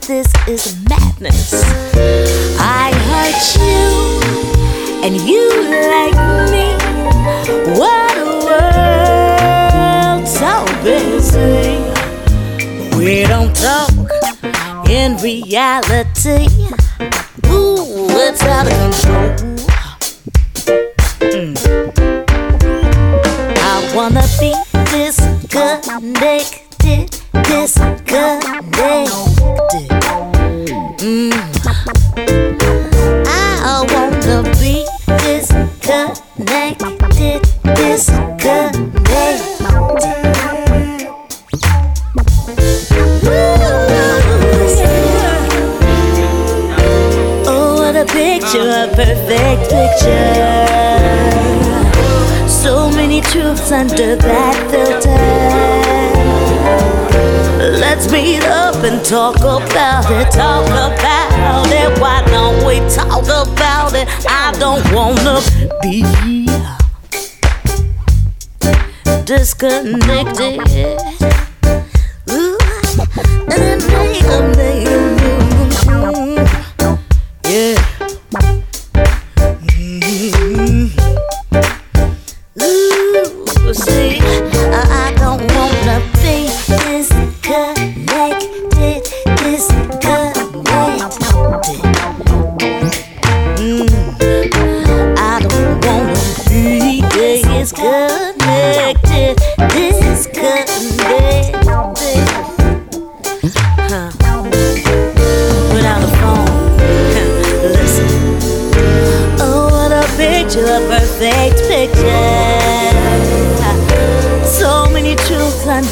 This 0.00 0.26
is 0.48 0.76
madness. 0.88 1.62
I 2.58 2.92
hurt 3.06 3.54
you, 3.62 4.20
and 5.04 5.14
you 5.28 5.48
like 5.94 6.18
me. 6.50 6.66
What 7.78 8.18
a 8.18 8.20
world 10.18 10.26
so 10.26 10.66
busy. 10.82 11.78
We 12.96 13.24
don't 13.26 13.54
talk 13.54 13.92
in 14.90 15.16
reality. 15.18 16.48
Ooh, 17.46 18.08
it's 18.10 18.42
out 18.42 18.66
of 18.66 18.72
control. 18.72 19.51
I 21.24 21.30
wanna 23.94 24.22
be 24.40 24.52
disconnected, 24.90 26.02
disconnected. 27.44 28.42
Mm. 30.98 31.32
I 33.28 33.86
wanna 33.92 34.42
be 34.58 34.74
disconnected, 35.22 36.22
disconnected. 37.76 38.72
Oh, 47.46 48.06
picture, 48.08 48.68
a 48.68 48.88
perfect 48.96 49.70
picture. 49.70 50.51
Truths 53.30 53.70
under 53.72 54.16
that 54.16 54.56
filter. 54.70 55.18
Let's 57.80 58.10
meet 58.10 58.42
up 58.44 58.76
and 58.84 59.04
talk 59.04 59.36
about 59.36 60.10
it, 60.10 60.30
talk 60.32 60.66
about 60.66 61.68
it. 61.70 61.98
Why 62.00 62.22
don't 62.26 62.66
we 62.66 62.80
talk 62.90 63.24
about 63.24 63.94
it? 63.94 64.08
I 64.28 64.52
don't 64.58 64.84
wanna 64.92 65.40
be 65.82 66.02
disconnected. 69.24 70.60
Ooh, 72.30 72.58
yeah. 73.48 74.61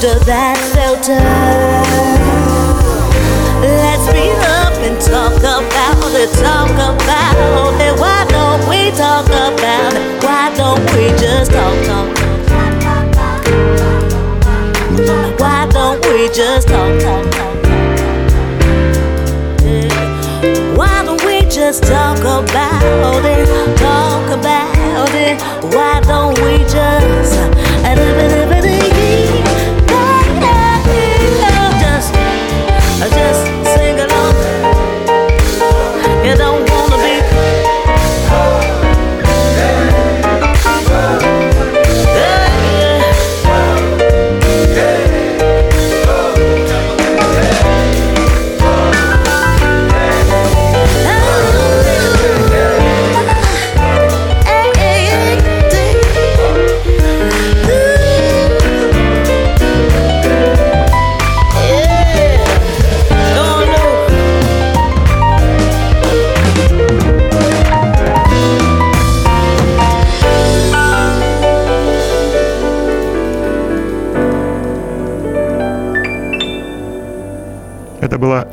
Under 0.02 0.18
that 0.24 0.69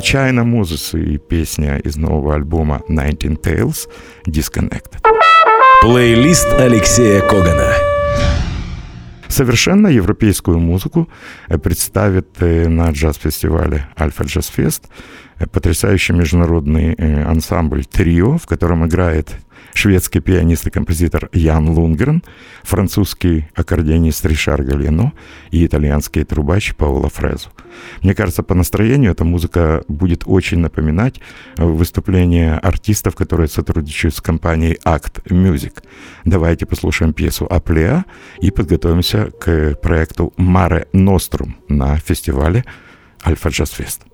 China 0.07 0.45
Moses 0.45 0.97
и 0.97 1.17
песня 1.17 1.79
из 1.79 1.97
нового 1.97 2.33
альбома 2.35 2.81
Nineteen 2.87 3.37
Tales 3.37 3.89
Disconnected. 4.25 5.01
Плейлист 5.81 6.47
Алексея 6.53 7.19
Когана. 7.19 7.73
Совершенно 9.27 9.87
европейскую 9.87 10.59
музыку 10.59 11.09
э, 11.49 11.57
представит 11.57 12.27
э, 12.39 12.69
на 12.69 12.89
джаз-фестивале 12.89 13.89
Альфа 13.99 14.23
Джаз 14.23 14.47
Фест 14.47 14.85
э, 15.39 15.45
потрясающий 15.45 16.13
международный 16.13 16.93
ансамбль 17.25 17.83
«Трио», 17.83 18.37
в 18.37 18.45
котором 18.45 18.87
играет 18.87 19.35
шведский 19.77 20.21
пианист 20.21 20.65
и 20.65 20.71
композитор 20.71 21.29
Ян 21.33 21.69
Лунгрен, 21.69 22.23
французский 22.63 23.47
аккордеонист 23.53 24.25
Ришар 24.25 24.63
Галино 24.63 25.13
и 25.51 25.65
итальянский 25.65 26.23
трубач 26.23 26.73
Паоло 26.75 27.09
Фрезу. 27.09 27.49
Мне 28.01 28.15
кажется, 28.15 28.41
по 28.41 28.55
настроению 28.55 29.11
эта 29.11 29.23
музыка 29.23 29.83
будет 29.87 30.23
очень 30.25 30.57
напоминать 30.57 31.21
выступления 31.57 32.55
артистов, 32.55 33.15
которые 33.15 33.47
сотрудничают 33.49 34.15
с 34.15 34.21
компанией 34.21 34.79
Act 34.83 35.23
Music. 35.29 35.83
Давайте 36.25 36.65
послушаем 36.65 37.13
пьесу 37.13 37.45
«Аплеа» 37.47 38.05
и 38.41 38.49
подготовимся 38.49 39.29
к 39.39 39.75
проекту 39.75 40.33
«Маре 40.37 40.87
Нострум» 40.91 41.55
на 41.69 41.97
фестивале 41.97 42.65
Альфа 43.23 43.49
Джаз 43.49 43.69
Фест. 43.71 44.06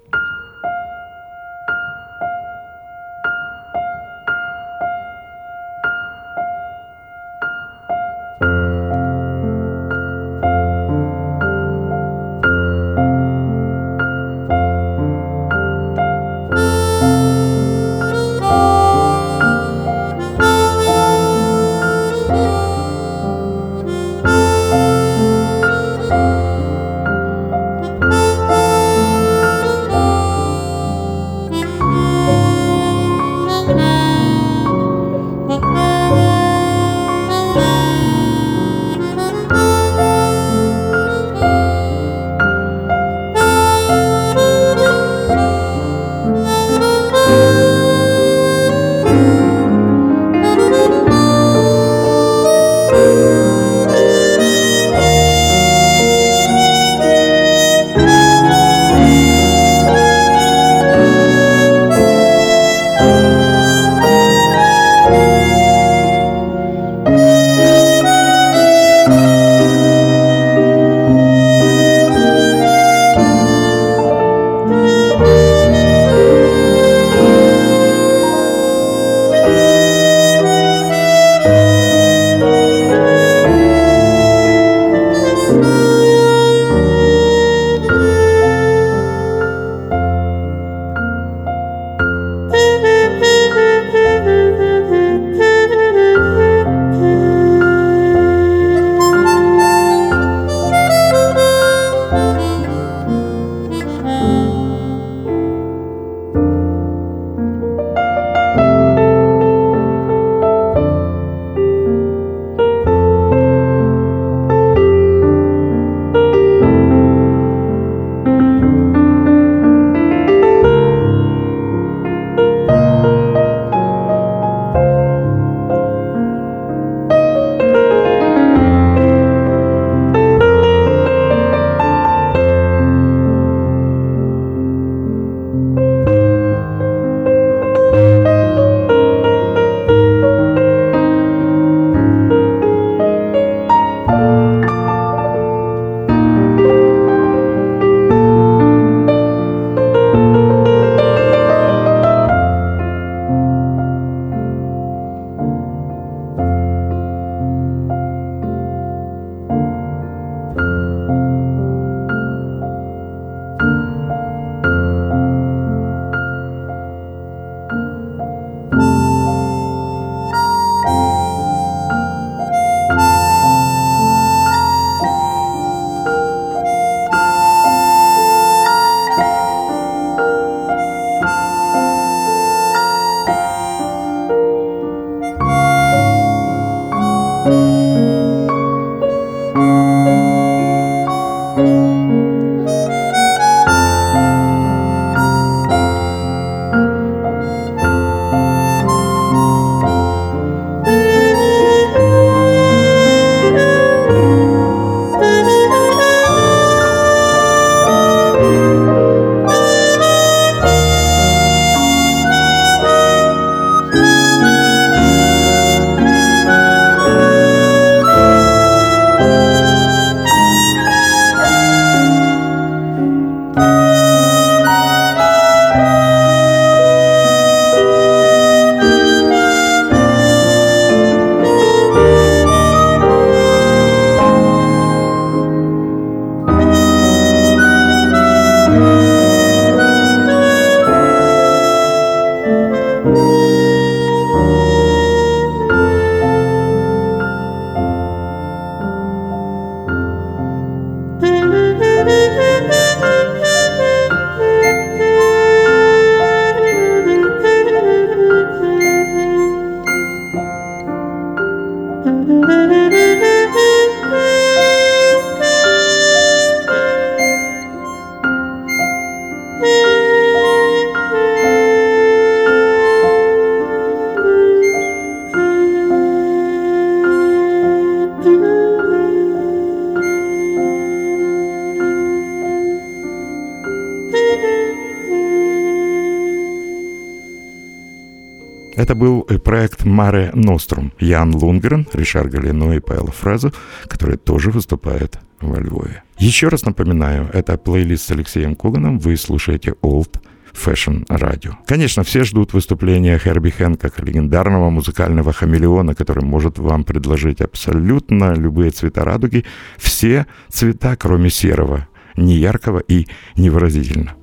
Это 288.84 288.96
был 288.96 289.26
э, 289.30 289.40
проект 289.40 289.86
Маре 289.86 290.32
Нострум. 290.34 290.92
Ян 291.00 291.34
Лунгрен, 291.34 291.88
Ришар 291.94 292.28
Галино 292.28 292.74
и 292.74 292.82
Павел 292.82 293.08
Фразу, 293.08 293.54
которые 293.88 294.18
тоже 294.18 294.52
выступают 294.52 295.20
во 295.40 295.58
Львове. 295.58 296.04
Еще 296.18 296.50
раз 296.50 296.66
напоминаю, 296.66 297.30
это 297.32 297.58
плейлист 297.58 298.08
с 298.08 298.12
Алексеем 298.12 298.56
Коганом. 298.56 299.00
Вы 299.00 299.16
слушаете 299.16 299.76
Old 299.82 300.20
Fashion 300.54 301.06
Radio. 301.08 301.54
Конечно, 301.66 302.04
все 302.04 302.26
ждут 302.26 302.52
выступления 302.52 303.18
Херби 303.18 303.52
Хэнкока, 303.52 304.04
легендарного 304.04 304.70
музыкального 304.70 305.32
хамелеона, 305.32 305.96
который 305.96 306.26
может 306.26 306.60
вам 306.60 306.84
предложить 306.84 307.40
абсолютно 307.40 308.34
любые 308.34 308.72
цвета 308.72 309.06
радуги, 309.06 309.46
все 309.78 310.26
цвета, 310.50 310.98
кроме 310.98 311.30
серого, 311.30 311.88
не 312.18 312.36
яркого 312.36 312.80
и 312.80 313.08
невыразительно. 313.38 314.18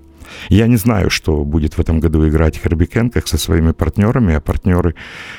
Я 0.48 0.66
не 0.66 0.76
знаю, 0.76 1.10
что 1.10 1.44
будет 1.44 1.74
в 1.74 1.80
этом 1.80 2.00
году 2.00 2.28
играть 2.28 2.56
Херби 2.56 2.86
Хэнкок 2.86 3.28
со 3.28 3.38
своими 3.38 3.72
партнерами, 3.72 4.34
а 4.34 4.40
партнеры 4.40 4.94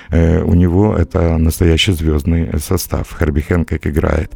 э, 0.09 0.41
у 0.41 0.53
него 0.53 0.95
это 0.95 1.37
настоящий 1.37 1.93
звездный 1.93 2.59
состав. 2.59 3.15
Херби 3.17 3.41
Хэнкок 3.41 3.87
играет 3.87 4.33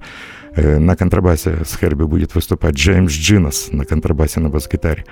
Э, 0.56 0.80
на 0.80 0.96
контрабасе 0.96 1.66
с 1.66 1.78
Херби 1.78 2.06
будет 2.06 2.34
выступать 2.34 2.76
Джеймс 2.76 3.12
Джинос 3.12 3.72
на 3.72 3.86
контрабасе 3.86 4.40
на 4.40 4.50
бас-гитаре. 4.50 5.06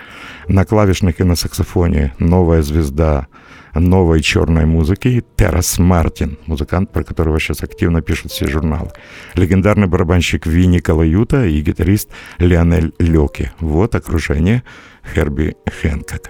На 0.48 0.66
клавишных 0.66 1.20
и 1.20 1.24
на 1.24 1.36
саксофоне 1.36 2.14
новая 2.20 2.62
звезда 2.62 3.28
новой 3.74 4.22
черной 4.22 4.66
музыки 4.66 5.24
Террас 5.36 5.80
Мартин, 5.80 6.38
музыкант, 6.46 6.92
про 6.92 7.04
которого 7.04 7.40
сейчас 7.40 7.64
активно 7.64 8.02
пишут 8.02 8.32
все 8.32 8.48
журналы. 8.48 8.92
Легендарный 9.34 9.88
барабанщик 9.88 10.46
Винни 10.46 10.80
Калаюта 10.80 11.46
и 11.46 11.60
гитарист 11.62 12.10
Леонель 12.38 12.94
Лёки. 13.00 13.52
Вот 13.60 13.96
окружение 13.96 14.64
Херби 15.04 15.56
Хэнкока. 15.82 16.30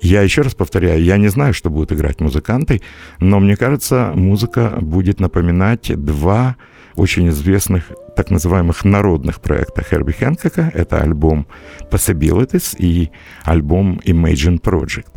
Я 0.00 0.22
еще 0.22 0.42
раз 0.42 0.54
повторяю, 0.54 1.02
я 1.02 1.18
не 1.18 1.28
знаю, 1.28 1.52
что 1.52 1.68
будут 1.68 1.92
играть 1.92 2.20
музыканты, 2.20 2.80
но 3.18 3.38
мне 3.38 3.56
кажется, 3.56 4.12
музыка 4.14 4.78
будет 4.80 5.20
напоминать 5.20 5.92
два 5.94 6.56
очень 6.94 7.28
известных 7.28 7.92
так 8.16 8.30
называемых 8.30 8.84
народных 8.84 9.40
проекта 9.40 9.82
Херби 9.82 10.12
Хэнкока. 10.12 10.70
Это 10.74 11.00
альбом 11.02 11.46
Possibilities 11.90 12.76
и 12.78 13.10
альбом 13.44 14.00
Imagine 14.04 14.60
Project. 14.60 15.08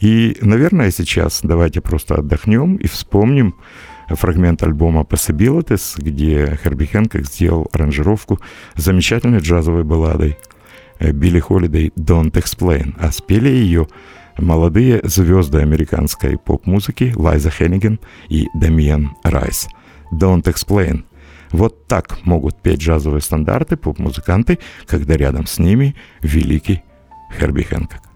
И, 0.00 0.36
наверное, 0.40 0.90
сейчас 0.90 1.40
давайте 1.42 1.80
просто 1.80 2.16
отдохнем 2.16 2.76
и 2.76 2.86
вспомним 2.86 3.54
фрагмент 4.08 4.62
альбома 4.62 5.02
Possibilities, 5.02 5.94
где 5.98 6.58
Херби 6.62 6.86
Хэнкок 6.86 7.26
сделал 7.26 7.68
аранжировку 7.72 8.40
замечательной 8.76 9.40
джазовой 9.40 9.84
балладой 9.84 10.38
Билли 11.00 11.40
Холидей 11.40 11.92
«Don't 11.96 12.32
Explain», 12.32 12.94
а 12.98 13.10
спели 13.10 13.48
ее 13.48 13.88
молодые 14.38 15.00
звезды 15.04 15.58
американской 15.58 16.38
поп-музыки 16.38 17.12
Лайза 17.16 17.50
Хенниген 17.50 17.98
и 18.28 18.46
Дамиен 18.54 19.10
Райс. 19.24 19.68
«Don't 20.12 20.44
Explain» 20.44 21.04
Вот 21.52 21.88
так 21.88 22.24
могут 22.24 22.62
петь 22.62 22.80
джазовые 22.80 23.20
стандарты 23.20 23.76
поп-музыканты, 23.76 24.58
когда 24.86 25.16
рядом 25.16 25.46
с 25.46 25.58
ними 25.58 25.96
великий 26.22 26.82
Херби 27.36 27.62
Хэнкок. 27.62 28.09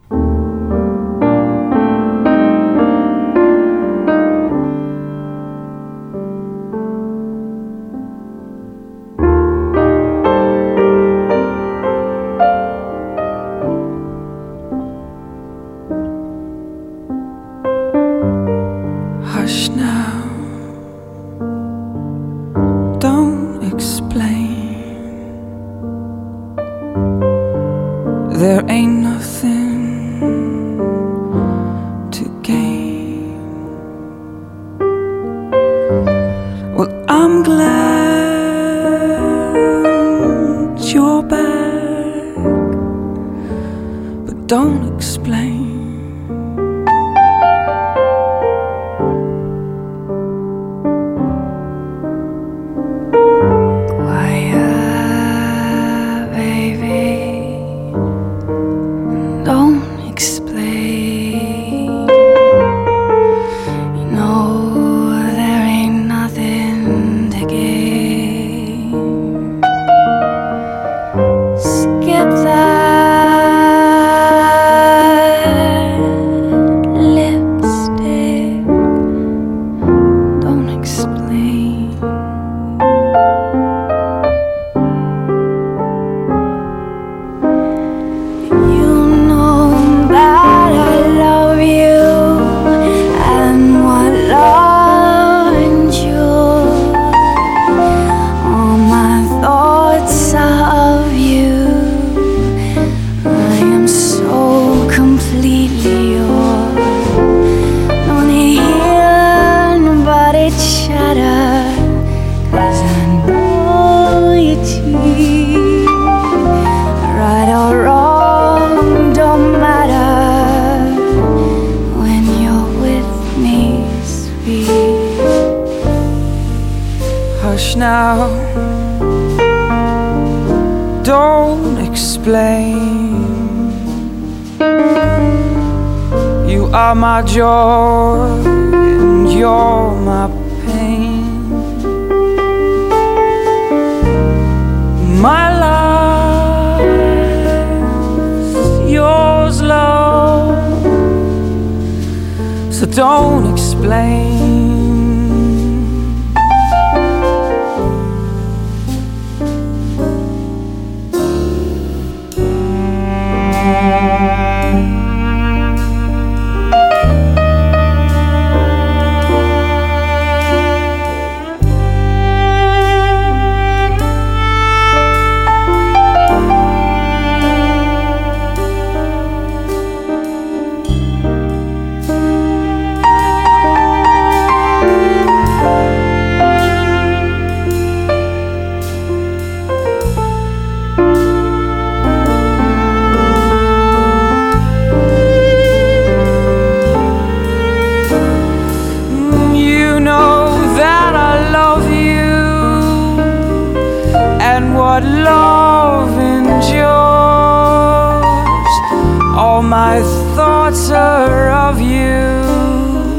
My 209.69 210.01
thoughts 210.35 210.91
are 210.91 211.51
of 211.51 211.81
you, 211.81 212.43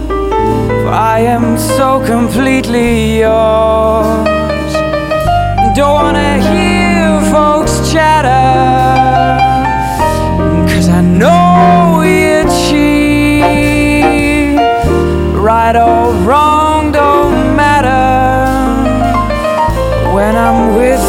for 0.08 0.90
I 0.90 1.20
am 1.20 1.58
so 1.58 2.06
completely 2.06 3.20
yours. 3.20 4.74
Don't 5.76 5.94
wanna 5.94 6.38
hear 6.52 7.22
folks 7.32 7.92
chatter, 7.92 8.30
cause 10.72 10.88
I 10.90 11.02
know 11.02 12.04
you're 12.04 12.50
cheap. 12.66 14.60
Right 15.50 15.76
or 15.76 16.14
wrong 16.28 16.92
don't 16.92 17.56
matter 17.56 18.06
when 20.14 20.36
I'm 20.36 20.76
with 20.78 21.05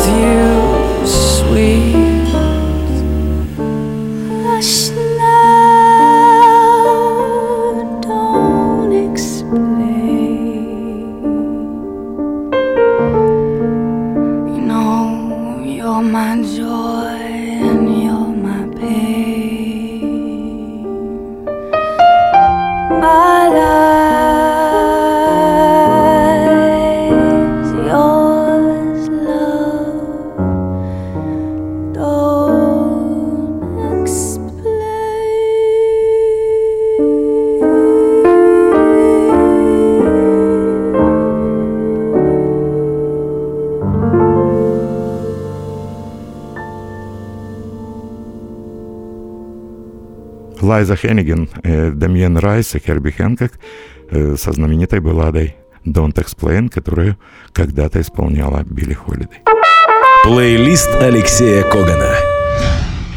Лайза 50.77 50.95
Хенниген, 50.95 51.49
э, 51.63 51.91
Дамьен 51.91 52.37
Райс 52.37 52.75
и 52.75 52.79
Херби 52.79 53.11
Хэнкок 53.11 53.53
э, 54.11 54.37
со 54.37 54.53
знаменитой 54.53 55.01
балладой 55.01 55.57
«Don't 55.87 56.13
Explain», 56.13 56.69
которую 56.69 57.17
когда-то 57.55 57.99
исполняла 57.99 58.63
Билли 58.63 58.93
Холидей. 58.93 59.41
Плейлист 60.23 60.95
Алексея 61.01 61.63
Когана. 61.63 62.15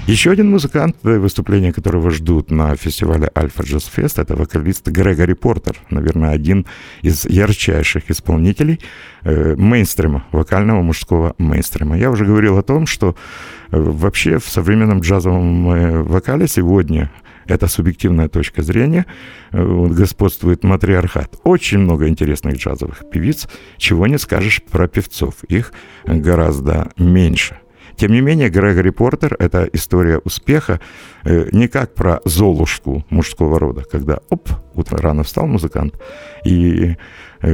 Еще 0.08 0.32
один 0.32 0.50
музыкант, 0.50 0.96
э, 1.04 1.18
выступление 1.20 1.74
которого 1.74 2.12
ждут 2.12 2.50
на 2.50 2.78
фестивале 2.78 3.30
Альфа 3.38 3.64
Джаз 3.64 3.92
Фест, 3.94 4.20
это 4.20 4.38
вокалист 4.38 4.88
Грегори 4.88 5.34
Портер. 5.34 5.76
Наверное, 5.90 6.30
один 6.30 6.66
из 7.02 7.26
ярчайших 7.26 8.10
исполнителей 8.10 8.80
э, 9.24 9.56
мейнстрима, 9.58 10.24
вокального 10.32 10.82
мужского 10.82 11.36
мейнстрима. 11.38 11.98
Я 11.98 12.10
уже 12.10 12.24
говорил 12.24 12.58
о 12.58 12.64
том, 12.64 12.88
что 12.88 13.18
э, 13.72 13.78
вообще 13.78 14.38
в 14.38 14.48
современном 14.48 15.02
джазовом 15.02 15.72
э, 15.72 16.02
вокале 16.04 16.48
сегодня 16.48 17.12
это 17.50 17.68
субъективная 17.68 18.30
точка 18.30 18.62
зрения, 18.62 19.06
э, 19.52 19.88
господствует 19.90 20.64
матриархат. 20.64 21.36
Очень 21.44 21.80
много 21.80 22.08
интересных 22.08 22.58
джазовых 22.58 23.10
певиц, 23.12 23.48
чего 23.78 24.08
не 24.08 24.18
скажешь 24.18 24.62
про 24.64 24.88
певцов, 24.88 25.44
их 25.50 25.74
гораздо 26.06 26.92
меньше. 26.98 27.60
Тем 28.00 28.14
не 28.14 28.22
менее, 28.22 28.50
Грегори 28.50 28.92
Портер– 28.92 29.36
это 29.40 29.70
история 29.74 30.20
успеха 30.20 30.80
э, 31.26 31.50
не 31.52 31.68
как 31.68 31.96
про 31.96 32.22
Золушку 32.24 33.04
мужского 33.10 33.60
рода, 33.60 33.84
когда, 33.84 34.20
оп, 34.30 34.50
утром 34.74 35.00
рано 35.02 35.24
встал 35.24 35.48
музыкант 35.48 35.96
и 36.46 36.96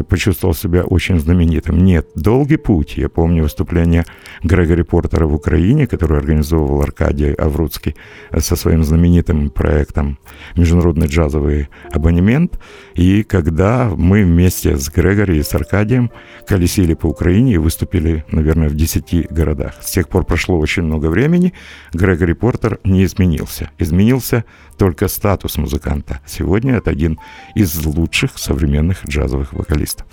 почувствовал 0.10 0.54
себя 0.54 0.84
очень 0.84 1.20
знаменитым. 1.20 1.78
Нет, 1.84 2.08
долгий 2.16 2.58
путь. 2.58 2.98
Я 2.98 3.10
помню 3.10 3.44
выступление 3.44 4.06
Грегори 4.44 4.84
Портера 4.84 5.26
в 5.26 5.34
Украине, 5.34 5.88
которое 5.88 6.20
организовывал 6.20 6.82
Аркадий 6.82 7.34
Авруцкий 7.34 7.96
э, 8.32 8.40
со 8.40 8.56
своим 8.56 8.84
знаменитым 8.84 9.50
проектом 9.50 10.18
«Международный 10.56 11.08
джазовый 11.08 11.70
абонемент». 11.92 12.60
И 12.96 13.24
когда 13.24 13.92
мы 13.96 14.24
вместе 14.24 14.78
с 14.78 14.90
Грегори 14.90 15.38
и 15.38 15.44
с 15.44 15.54
Аркадием 15.54 16.12
колесили 16.48 16.94
по 16.94 17.08
Украине 17.08 17.54
и 17.54 17.58
выступили, 17.58 18.26
наверное, 18.32 18.70
в 18.70 18.76
10 18.76 19.32
городах. 19.32 19.76
С 19.82 19.92
тех 19.92 20.10
пор 20.10 20.26
прошло 20.26 20.58
очень 20.60 20.84
много 20.84 21.08
времени, 21.08 21.54
Грегори 21.94 22.34
Портер 22.34 22.80
не 22.84 23.04
изменился. 23.04 23.70
Изменился 23.78 24.46
только 24.78 25.08
статус 25.08 25.58
музыканта. 25.58 26.20
Сегодня 26.26 26.76
это 26.76 26.92
один 26.92 27.20
из 27.56 27.86
лучших 27.86 28.38
современных 28.38 29.06
джазовых 29.06 29.54
вокалистов. 29.54 30.06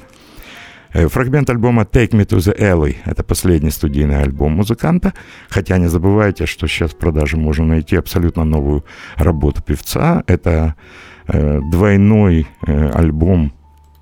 Э, 0.93 1.09
Фрагмент 1.09 1.49
альбома 1.51 1.83
«Take 1.83 2.11
Me 2.11 2.27
to 2.27 2.39
the 2.39 2.59
Alley»— 2.59 2.97
это 3.05 3.23
последний 3.23 3.71
студийный 3.71 4.23
альбом 4.23 4.53
музыканта, 4.53 5.15
хотя 5.49 5.79
не 5.79 5.89
забывайте, 5.89 6.47
что 6.47 6.67
сейчас 6.67 6.93
в 6.93 6.97
продаже 6.97 7.37
можно 7.37 7.65
найти 7.65 7.97
абсолютно 7.97 8.45
новую 8.45 8.85
работу 9.17 9.63
певца. 9.63 10.23
Это 10.27 10.75
э, 11.27 11.61
двойной 11.71 12.47
э, 12.67 12.91
альбом 12.91 13.53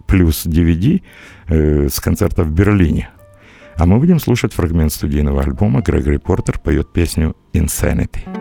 плюс 0.07 0.47
DVD 0.47 1.03
э, 1.49 1.89
с 1.89 2.01
концерта 2.01 2.43
в 2.43 2.51
Берлине. 2.51 3.11
А 3.77 3.87
мы 3.87 3.99
будем 3.99 4.19
слушать 4.21 4.53
фрагмент 4.53 4.93
студийного 4.93 5.43
альбома. 5.43 5.81
Грегори 5.81 6.19
Портер 6.19 6.59
поет 6.59 6.93
песню 6.93 7.35
«Insanity». 7.55 8.40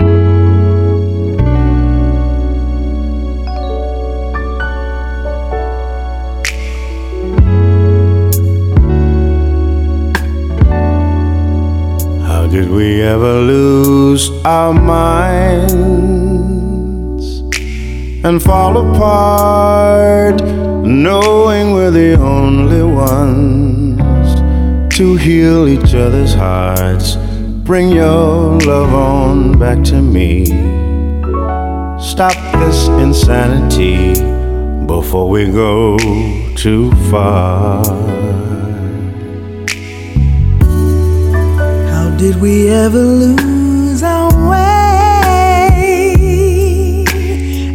Did 12.49 12.69
we 12.71 13.01
ever 13.01 13.41
lose 13.41 14.31
our 14.43 14.73
minds 14.73 15.69
and 18.25 18.41
fall 18.41 18.77
apart, 18.77 20.41
knowing 20.83 21.73
we're 21.73 21.91
the 21.91 22.15
only 22.19 22.81
ones 22.81 24.33
to 24.97 25.15
heal 25.15 25.67
each 25.67 25.93
other's 25.93 26.33
hearts? 26.33 27.17
Bring 27.67 27.89
your 27.89 28.57
love 28.61 28.93
on 28.95 29.59
back 29.59 29.83
to 29.85 30.01
me. 30.01 30.45
Stop 31.99 32.33
this 32.59 32.87
insanity 32.87 34.15
before 34.87 35.29
we 35.29 35.45
go 35.51 35.99
too 36.55 36.91
far. 37.11 38.18
We 42.39 42.69
ever 42.69 42.99
lose 42.99 44.01
our 44.01 44.31
way 44.49 44.79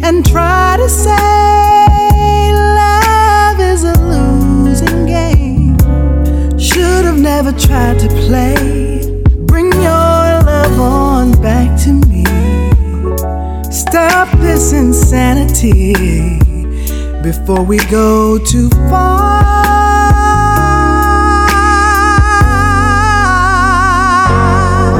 and 0.03 0.25
try 0.25 0.75
to 0.77 0.89
say 0.89 2.51
love 2.51 3.59
is 3.59 3.83
a 3.83 3.93
losing 4.07 5.05
game? 5.05 5.77
Should 6.57 7.05
have 7.05 7.19
never 7.19 7.51
tried 7.51 7.99
to 7.99 8.07
play. 8.07 9.21
Bring 9.45 9.71
your 9.71 9.83
love 9.83 10.79
on 10.79 11.31
back 11.43 11.79
to 11.81 11.93
me. 12.09 12.25
Stop 13.71 14.35
this 14.39 14.73
insanity 14.73 15.93
before 17.21 17.61
we 17.61 17.77
go 17.85 18.39
too 18.39 18.69
far. 18.89 19.64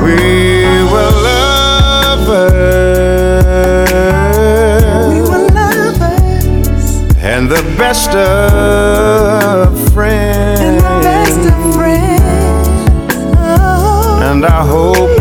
We 0.05 0.11
were 0.91 1.11
lovers. 3.65 5.09
We 5.11 5.19
were 5.29 5.43
lovers 5.49 6.45
and 7.23 7.49
the 7.49 7.63
best 7.77 8.11
of 8.11 9.93
friends. 9.93 10.59
and 10.61 10.77
the 10.77 10.95
best 11.09 11.39
of 11.51 11.55
friends. 11.75 12.67
Oh, 13.37 14.19
And 14.29 14.45
I 14.45 14.61
hope, 14.73 15.19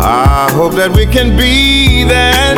I 0.00 0.48
hope 0.52 0.74
that 0.74 0.90
we 0.94 1.06
can 1.06 1.36
be 1.36 2.04
that. 2.04 2.56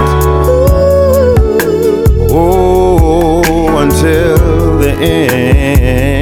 Oh, 2.31 3.79
until 3.79 4.79
the 4.79 4.93
end. 5.01 6.16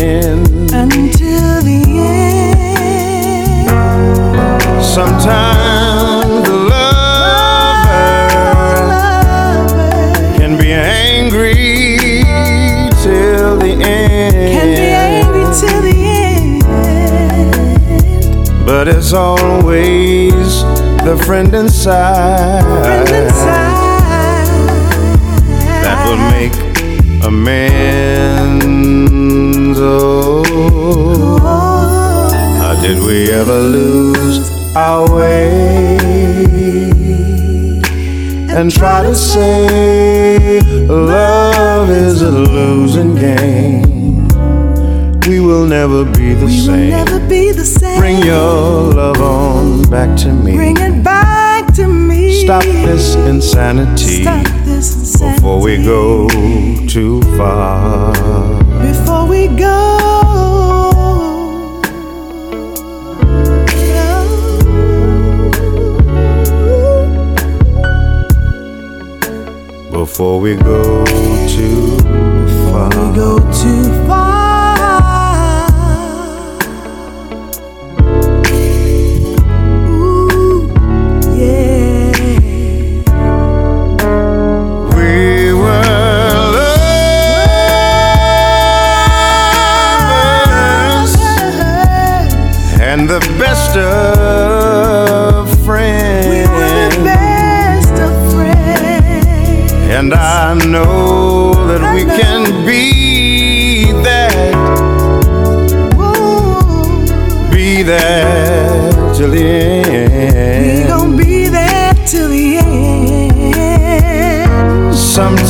Sometimes 4.95 6.47
the 6.49 6.55
lover 6.71 7.99
can 10.39 10.57
be 10.57 10.71
angry 10.71 12.23
till 13.03 13.59
the 13.59 13.73
end. 13.73 14.55
can 14.55 14.69
be 14.69 14.87
angry 14.87 15.47
till 15.59 15.81
the 15.83 15.97
end. 15.99 16.63
but 18.65 18.87
it's 18.87 19.13
always 19.13 20.63
the 21.03 21.17
friend 21.27 21.53
inside, 21.57 22.63
that 25.83 25.99
will 26.07 26.23
make 26.31 26.55
amends. 27.25 28.21
Oh, 29.81 30.45
oh, 31.43 32.19
how 32.61 32.75
did 32.81 33.03
we 33.03 33.33
ever 33.33 33.59
lose 33.59 34.54
our 34.77 35.09
way? 35.15 35.99
And 38.57 38.71
try 38.71 39.03
to 39.03 39.15
say 39.15 40.61
love 40.87 41.91
is 41.91 42.23
a 42.23 42.31
losing 42.31 43.15
game. 43.17 44.29
We 45.27 45.41
will 45.41 45.67
never 45.67 46.05
be 46.05 46.35
the 46.35 46.47
We 46.47 46.53
will 46.59 46.67
same. 46.67 46.91
never 46.91 47.19
be 47.29 47.51
the 47.51 47.65
same. 47.65 47.99
Bring 47.99 48.19
your 48.19 48.93
love 48.93 49.21
on 49.21 49.83
back 49.91 50.17
to 50.19 50.33
me. 50.33 50.55
Bring 50.55 50.77
it 50.77 51.03
back 51.03 51.73
to 51.75 51.89
me. 51.89 52.45
Stop 52.45 52.63
this 52.63 53.15
insanity 53.17 54.23
Stop 54.23 54.47
this 54.65 54.95
insanity. 54.95 55.37
before 55.37 55.61
we 55.63 55.83
go 55.83 56.29
too 56.87 57.23
far. 57.37 58.13
Before 58.83 59.27
we 59.27 59.49
go. 59.49 60.04
Before 70.15 70.39
we 70.39 70.55
go 70.55 71.05
too 73.53 74.07
far. 74.07 74.24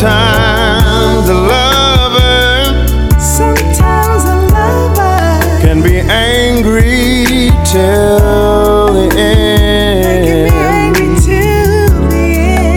Sometimes 0.05 1.29
a 1.31 1.35
lover 1.35 3.19
Sometimes 3.19 4.25
a 4.25 4.37
lover 4.53 5.61
can 5.63 5.83
be 5.83 5.97
angry 6.01 7.49
till 7.65 8.93
the 8.93 9.09
end. 9.17 10.53
angry 10.53 11.09
till 11.25 11.89
the 12.11 12.27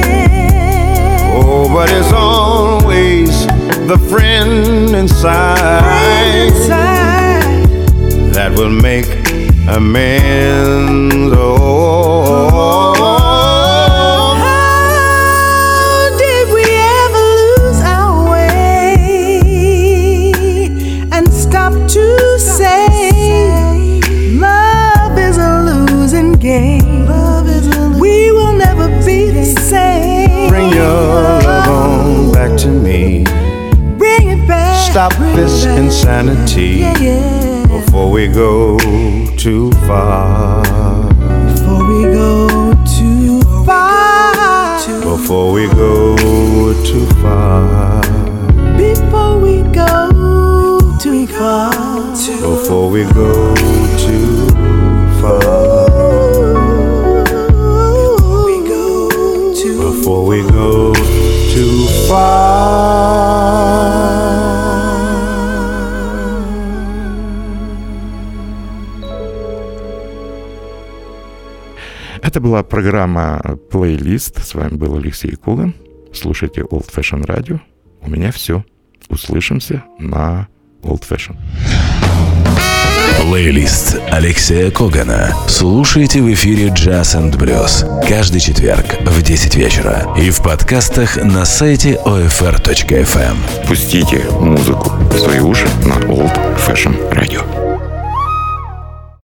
end. 0.07 1.33
Oh, 1.35 1.67
but 1.73 1.89
it's 1.91 2.13
always 2.13 3.45
the 3.91 3.97
friend 4.09 4.95
inside 4.95 6.47
Inside. 6.47 7.67
that 8.33 8.51
will 8.57 8.69
make 8.69 9.05
amends. 9.67 10.36
Была 72.47 72.63
программа 72.63 73.41
«Плейлист». 73.69 74.41
С 74.41 74.53
вами 74.53 74.75
был 74.75 74.95
Алексей 74.95 75.35
Кулин. 75.35 75.75
Слушайте 76.13 76.61
Old 76.61 76.89
Fashion 76.89 77.25
Radio. 77.25 77.59
У 78.01 78.09
меня 78.09 78.31
все. 78.31 78.63
Услышимся 79.09 79.83
на 79.99 80.47
Old 80.81 81.03
Fashion. 81.05 81.35
Плейлист 83.19 83.99
Алексея 84.09 84.71
Когана. 84.71 85.35
Слушайте 85.49 86.21
в 86.21 86.33
эфире 86.33 86.67
Jazz 86.67 87.19
and 87.19 87.33
Blues 87.33 88.07
каждый 88.07 88.39
четверг 88.39 88.85
в 89.01 89.21
10 89.21 89.55
вечера 89.55 90.07
и 90.17 90.29
в 90.29 90.41
подкастах 90.41 91.17
на 91.17 91.43
сайте 91.43 91.99
OFR.FM. 92.05 93.67
Пустите 93.67 94.23
музыку 94.39 94.91
в 95.11 95.19
свои 95.19 95.41
уши 95.41 95.67
на 95.83 95.95
Old 96.05 96.33
Fashion 96.65 97.11
Radio. 97.11 97.56